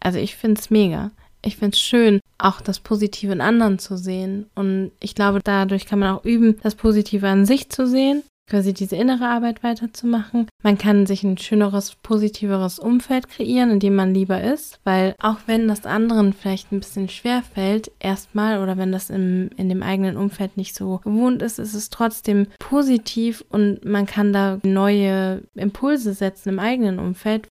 also 0.00 0.18
ich 0.18 0.36
finde 0.36 0.60
es 0.60 0.70
mega. 0.70 1.10
Ich 1.44 1.56
finde 1.56 1.74
es 1.74 1.80
schön, 1.80 2.20
auch 2.38 2.60
das 2.60 2.80
Positive 2.80 3.32
in 3.32 3.42
anderen 3.42 3.78
zu 3.78 3.98
sehen. 3.98 4.46
Und 4.54 4.90
ich 5.00 5.14
glaube, 5.14 5.40
dadurch 5.44 5.84
kann 5.86 5.98
man 5.98 6.16
auch 6.16 6.24
üben, 6.24 6.58
das 6.62 6.74
Positive 6.74 7.28
an 7.28 7.44
sich 7.44 7.68
zu 7.68 7.86
sehen 7.86 8.22
quasi 8.48 8.72
diese 8.72 8.96
innere 8.96 9.26
Arbeit 9.26 9.62
weiterzumachen. 9.62 10.48
Man 10.62 10.78
kann 10.78 11.06
sich 11.06 11.24
ein 11.24 11.38
schöneres, 11.38 11.96
positiveres 12.02 12.78
Umfeld 12.78 13.28
kreieren, 13.28 13.70
in 13.70 13.80
dem 13.80 13.94
man 13.94 14.14
lieber 14.14 14.40
ist, 14.42 14.80
weil 14.84 15.14
auch 15.20 15.38
wenn 15.46 15.68
das 15.68 15.84
anderen 15.84 16.32
vielleicht 16.32 16.72
ein 16.72 16.80
bisschen 16.80 17.08
schwer 17.08 17.42
fällt, 17.42 17.90
erstmal 17.98 18.62
oder 18.62 18.76
wenn 18.76 18.92
das 18.92 19.10
im, 19.10 19.50
in 19.56 19.68
dem 19.68 19.82
eigenen 19.82 20.16
Umfeld 20.16 20.56
nicht 20.56 20.74
so 20.74 20.98
gewohnt 20.98 21.42
ist, 21.42 21.58
ist 21.58 21.74
es 21.74 21.90
trotzdem 21.90 22.46
positiv 22.58 23.44
und 23.50 23.84
man 23.84 24.06
kann 24.06 24.32
da 24.32 24.58
neue 24.64 25.42
Impulse 25.54 26.14
setzen 26.14 26.50
im 26.50 26.58
eigenen 26.58 26.98
Umfeld, 26.98 27.48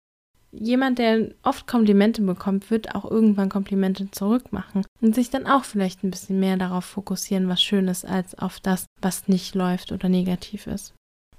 jemand, 0.53 0.99
der 0.99 1.29
oft 1.43 1.67
Komplimente 1.67 2.21
bekommt, 2.21 2.69
wird 2.71 2.95
auch 2.95 3.09
irgendwann 3.09 3.49
Komplimente 3.49 4.09
zurückmachen 4.11 4.85
und 5.01 5.15
sich 5.15 5.29
dann 5.29 5.47
auch 5.47 5.63
vielleicht 5.63 6.03
ein 6.03 6.11
bisschen 6.11 6.39
mehr 6.39 6.57
darauf 6.57 6.85
fokussieren, 6.85 7.49
was 7.49 7.61
schön 7.61 7.87
ist, 7.87 8.05
als 8.05 8.37
auf 8.37 8.59
das, 8.59 8.85
was 9.01 9.27
nicht 9.27 9.55
läuft 9.55 9.91
oder 9.91 10.09
negativ 10.09 10.67
ist. 10.67 10.93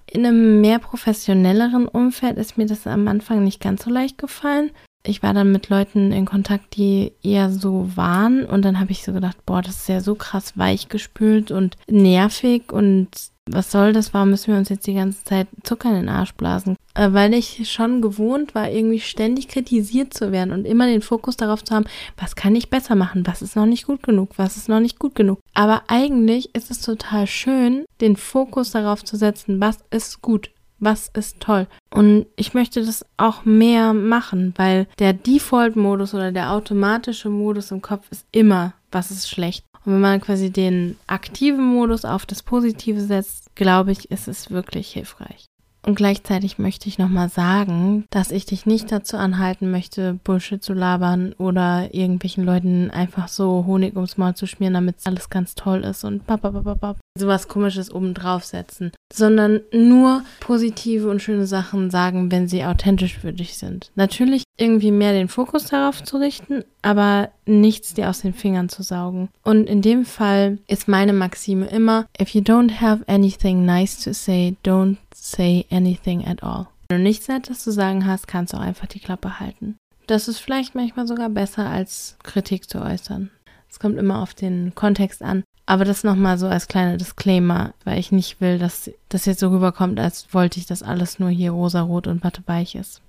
In 0.07 0.27
einem 0.27 0.61
mehr 0.61 0.79
professionelleren 0.79 1.89
Umfeld 1.89 2.37
ist 2.37 2.59
mir 2.59 2.67
das 2.67 2.87
am 2.87 3.09
Anfang 3.09 3.43
nicht 3.43 3.61
ganz 3.61 3.85
so 3.85 3.91
leicht 3.91 4.19
gefallen. 4.19 4.71
Ich 5.07 5.23
war 5.23 5.35
dann 5.35 5.53
mit 5.53 5.69
Leuten 5.69 6.13
in 6.13 6.25
Kontakt, 6.25 6.77
die 6.77 7.13
eher 7.23 7.51
so 7.51 7.91
waren 7.95 8.47
und 8.47 8.65
dann 8.65 8.81
habe 8.81 8.93
ich 8.93 9.05
so 9.05 9.13
gedacht, 9.13 9.37
boah, 9.45 9.61
das 9.61 9.77
ist 9.77 9.89
ja 9.89 10.01
so 10.01 10.15
krass 10.15 10.57
weichgespült 10.57 11.51
und 11.51 11.77
nervig 11.89 12.73
und 12.73 13.09
was 13.47 13.71
soll 13.71 13.93
das? 13.93 14.15
Warum 14.15 14.31
müssen 14.31 14.53
wir 14.53 14.59
uns 14.59 14.71
jetzt 14.71 14.87
die 14.87 14.95
ganze 14.95 15.23
Zeit 15.25 15.49
Zucker 15.63 15.91
in 15.91 15.97
den 15.97 16.09
Arsch 16.09 16.33
blasen? 16.33 16.77
Äh, 16.95 17.13
weil 17.13 17.35
ich 17.35 17.71
schon 17.71 18.01
gewohnt 18.01 18.55
war, 18.55 18.71
irgendwie 18.71 19.01
ständig 19.01 19.49
kritisiert 19.49 20.15
zu 20.15 20.33
werden 20.33 20.53
und 20.53 20.65
immer 20.65 20.87
den 20.87 21.03
Fokus 21.03 21.37
darauf 21.37 21.63
zu 21.63 21.75
haben, 21.75 21.85
was 22.17 22.37
kann 22.37 22.57
ich 22.57 22.71
besser 22.71 22.95
machen? 22.95 23.27
Was 23.27 23.43
ist 23.43 23.57
noch 23.57 23.67
nicht 23.67 23.87
gut 23.87 24.03
genug? 24.03 24.31
Was 24.37 24.57
ist 24.57 24.71
noch 24.71 24.81
nicht 24.81 24.99
gut 24.99 25.15
genug? 25.15 25.41
Aber 25.53 25.83
eigentlich 25.89 26.55
ist 26.55 26.71
es 26.71 26.81
total 26.81 27.27
schön, 27.27 27.85
den 28.01 28.17
Fokus 28.17 28.71
darauf 28.71 29.05
zu 29.05 29.17
setzen, 29.17 29.61
was 29.61 29.79
ist 29.91 30.23
gut? 30.23 30.51
Was 30.79 31.09
ist 31.15 31.41
toll? 31.41 31.67
Und 31.91 32.27
ich 32.37 32.55
möchte 32.55 32.85
das 32.85 33.07
auch 33.17 33.45
mehr 33.45 33.93
machen, 33.95 34.53
weil 34.57 34.87
der 34.99 35.13
Default-Modus 35.13 36.15
oder 36.15 36.33
der 36.33 36.53
automatische 36.53 37.31
Modus 37.31 37.71
im 37.71 37.81
Kopf 37.81 38.07
ist 38.11 38.27
immer, 38.33 38.75
was 38.91 39.11
ist 39.11 39.29
schlecht. 39.29 39.65
Und 39.85 39.95
wenn 39.95 40.01
man 40.01 40.21
quasi 40.21 40.51
den 40.51 40.97
aktiven 41.07 41.65
Modus 41.65 42.05
auf 42.05 42.27
das 42.27 42.43
Positive 42.43 43.01
setzt, 43.01 43.55
glaube 43.55 43.93
ich, 43.93 44.11
ist 44.11 44.29
es 44.29 44.51
wirklich 44.51 44.91
hilfreich. 44.91 45.47
Und 45.87 45.97
gleichzeitig 45.97 46.59
möchte 46.59 46.89
ich 46.89 46.99
nochmal 46.99 47.29
sagen, 47.29 48.05
dass 48.11 48.31
ich 48.31 48.47
dich 48.47 48.65
nicht 48.65 48.91
dazu 48.91 49.17
anhalten 49.17 49.71
möchte, 49.71 50.19
Bullshit 50.25 50.63
zu 50.63 50.73
labern 50.73 51.35
oder 51.39 51.93
irgendwelchen 51.93 52.45
Leuten 52.45 52.91
einfach 52.91 53.29
so 53.29 53.65
Honig 53.67 53.95
ums 53.95 54.17
Maul 54.17 54.35
zu 54.35 54.47
schmieren, 54.47 54.75
damit 54.75 54.97
alles 55.05 55.29
ganz 55.29 55.55
toll 55.55 55.85
ist 55.85 56.05
und 56.05 56.27
papapapapap, 56.27 56.97
sowas 57.19 57.49
komisches 57.49 57.93
oben 57.93 58.15
draufsetzen, 58.15 58.93
sondern 59.13 59.61
nur 59.73 60.23
positive 60.41 61.09
und 61.11 61.21
schöne 61.21 61.47
Sachen 61.47 61.91
sagen, 61.91 62.33
wenn 62.33 62.49
sie 62.49 62.65
authentisch 62.65 63.19
für 63.19 63.33
dich 63.33 63.59
sind. 63.59 63.91
Natürlich 63.95 64.45
irgendwie 64.57 64.91
mehr 64.91 65.13
den 65.13 65.29
Fokus 65.29 65.67
darauf 65.67 66.03
zu 66.03 66.17
richten, 66.17 66.65
aber 66.83 67.31
nichts 67.47 67.95
dir 67.95 68.09
aus 68.09 68.21
den 68.21 68.35
Fingern 68.35 68.69
zu 68.69 68.83
saugen. 68.83 69.29
Und 69.43 69.69
in 69.69 69.83
dem 69.83 70.05
Fall 70.05 70.59
ist 70.67 70.89
meine 70.89 71.13
Maxime 71.13 71.67
immer, 71.67 72.07
if 72.21 72.31
you 72.31 72.41
don't 72.41 72.81
have 72.81 73.05
anything 73.07 73.65
nice 73.65 74.03
to 74.03 74.13
say, 74.13 74.57
don't 74.65 74.97
say 75.25 75.67
anything 75.71 76.27
at 76.27 76.43
all. 76.43 76.67
Wenn 76.89 76.99
du 76.99 77.05
nichts 77.05 77.29
Nettes 77.29 77.61
zu 77.61 77.73
sagen 77.73 78.07
hast, 78.07 78.29
kannst 78.29 78.53
du 78.53 78.59
auch 78.59 78.63
einfach 78.63 78.87
die 78.87 79.01
Klappe 79.01 79.41
halten. 79.41 79.77
Das 80.07 80.29
ist 80.29 80.39
vielleicht 80.39 80.75
manchmal 80.75 81.07
sogar 81.07 81.31
besser, 81.31 81.69
als 81.69 82.17
Kritik 82.23 82.69
zu 82.69 82.81
äußern. 82.81 83.31
Es 83.71 83.81
kommt 83.81 83.99
immer 83.99 84.21
auf 84.21 84.35
den 84.35 84.75
Kontext 84.75 85.23
an. 85.23 85.43
Aber 85.67 85.87
das 85.87 86.05
nochmal 86.05 86.37
so 86.37 86.47
als 86.47 86.69
kleiner 86.69 86.99
Disclaimer, 86.99 87.73
weil 87.85 87.99
ich 87.99 88.13
nicht 88.13 88.41
will, 88.43 88.59
dass 88.59 88.91
das 89.09 89.25
jetzt 89.25 89.41
so 89.41 89.49
rüberkommt, 89.49 89.99
als 89.99 90.35
wollte 90.35 90.61
ich, 90.61 90.67
dass 90.67 90.83
alles 90.83 91.19
nur 91.19 91.31
hier 91.31 91.53
rosarot 91.53 92.07
und 92.07 92.23
watteweich 92.23 92.75
ist. 92.75 93.01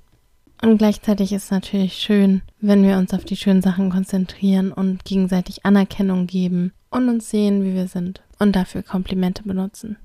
Und 0.62 0.78
gleichzeitig 0.78 1.34
ist 1.34 1.46
es 1.46 1.52
natürlich 1.52 1.96
schön, 1.96 2.42
wenn 2.62 2.82
wir 2.84 2.98
uns 2.98 3.14
auf 3.14 3.26
die 3.26 3.36
schönen 3.36 3.62
Sachen 3.62 3.90
konzentrieren 3.90 4.72
und 4.72 5.04
gegenseitig 5.04 5.66
Anerkennung 5.66 6.28
geben 6.28 6.72
und 6.90 7.10
uns 7.10 7.30
sehen, 7.30 7.66
wie 7.66 7.74
wir 7.74 7.90
sind 7.90 8.22
und 8.40 8.56
dafür 8.56 8.84
Komplimente 8.84 9.44
benutzen. 9.44 9.98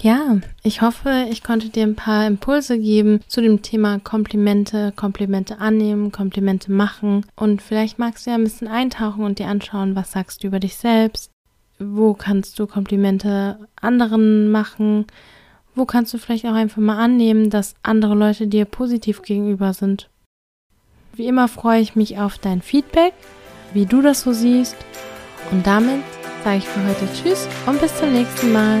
Ja, 0.00 0.38
ich 0.62 0.82
hoffe, 0.82 1.26
ich 1.30 1.42
konnte 1.42 1.70
dir 1.70 1.84
ein 1.84 1.96
paar 1.96 2.26
Impulse 2.26 2.78
geben 2.78 3.20
zu 3.26 3.40
dem 3.40 3.62
Thema 3.62 3.98
Komplimente, 4.00 4.92
Komplimente 4.94 5.58
annehmen, 5.58 6.12
Komplimente 6.12 6.70
machen 6.70 7.24
und 7.36 7.62
vielleicht 7.62 7.98
magst 7.98 8.26
du 8.26 8.30
ja 8.30 8.36
ein 8.36 8.44
bisschen 8.44 8.68
eintauchen 8.68 9.24
und 9.24 9.38
dir 9.38 9.48
anschauen, 9.48 9.96
was 9.96 10.12
sagst 10.12 10.42
du 10.42 10.48
über 10.48 10.60
dich 10.60 10.76
selbst, 10.76 11.30
wo 11.78 12.12
kannst 12.12 12.58
du 12.58 12.66
Komplimente 12.66 13.58
anderen 13.80 14.50
machen, 14.50 15.06
wo 15.74 15.86
kannst 15.86 16.12
du 16.12 16.18
vielleicht 16.18 16.44
auch 16.44 16.54
einfach 16.54 16.82
mal 16.82 16.98
annehmen, 16.98 17.48
dass 17.48 17.74
andere 17.82 18.14
Leute 18.14 18.46
dir 18.46 18.66
positiv 18.66 19.22
gegenüber 19.22 19.72
sind. 19.72 20.10
Wie 21.14 21.26
immer 21.26 21.48
freue 21.48 21.80
ich 21.80 21.96
mich 21.96 22.18
auf 22.18 22.38
dein 22.38 22.60
Feedback, 22.60 23.14
wie 23.72 23.86
du 23.86 24.02
das 24.02 24.22
so 24.22 24.32
siehst 24.32 24.76
und 25.50 25.66
damit 25.66 26.02
sage 26.44 26.58
ich 26.58 26.68
für 26.68 26.84
heute 26.86 27.08
Tschüss 27.14 27.48
und 27.66 27.80
bis 27.80 27.96
zum 27.96 28.12
nächsten 28.12 28.52
Mal. 28.52 28.80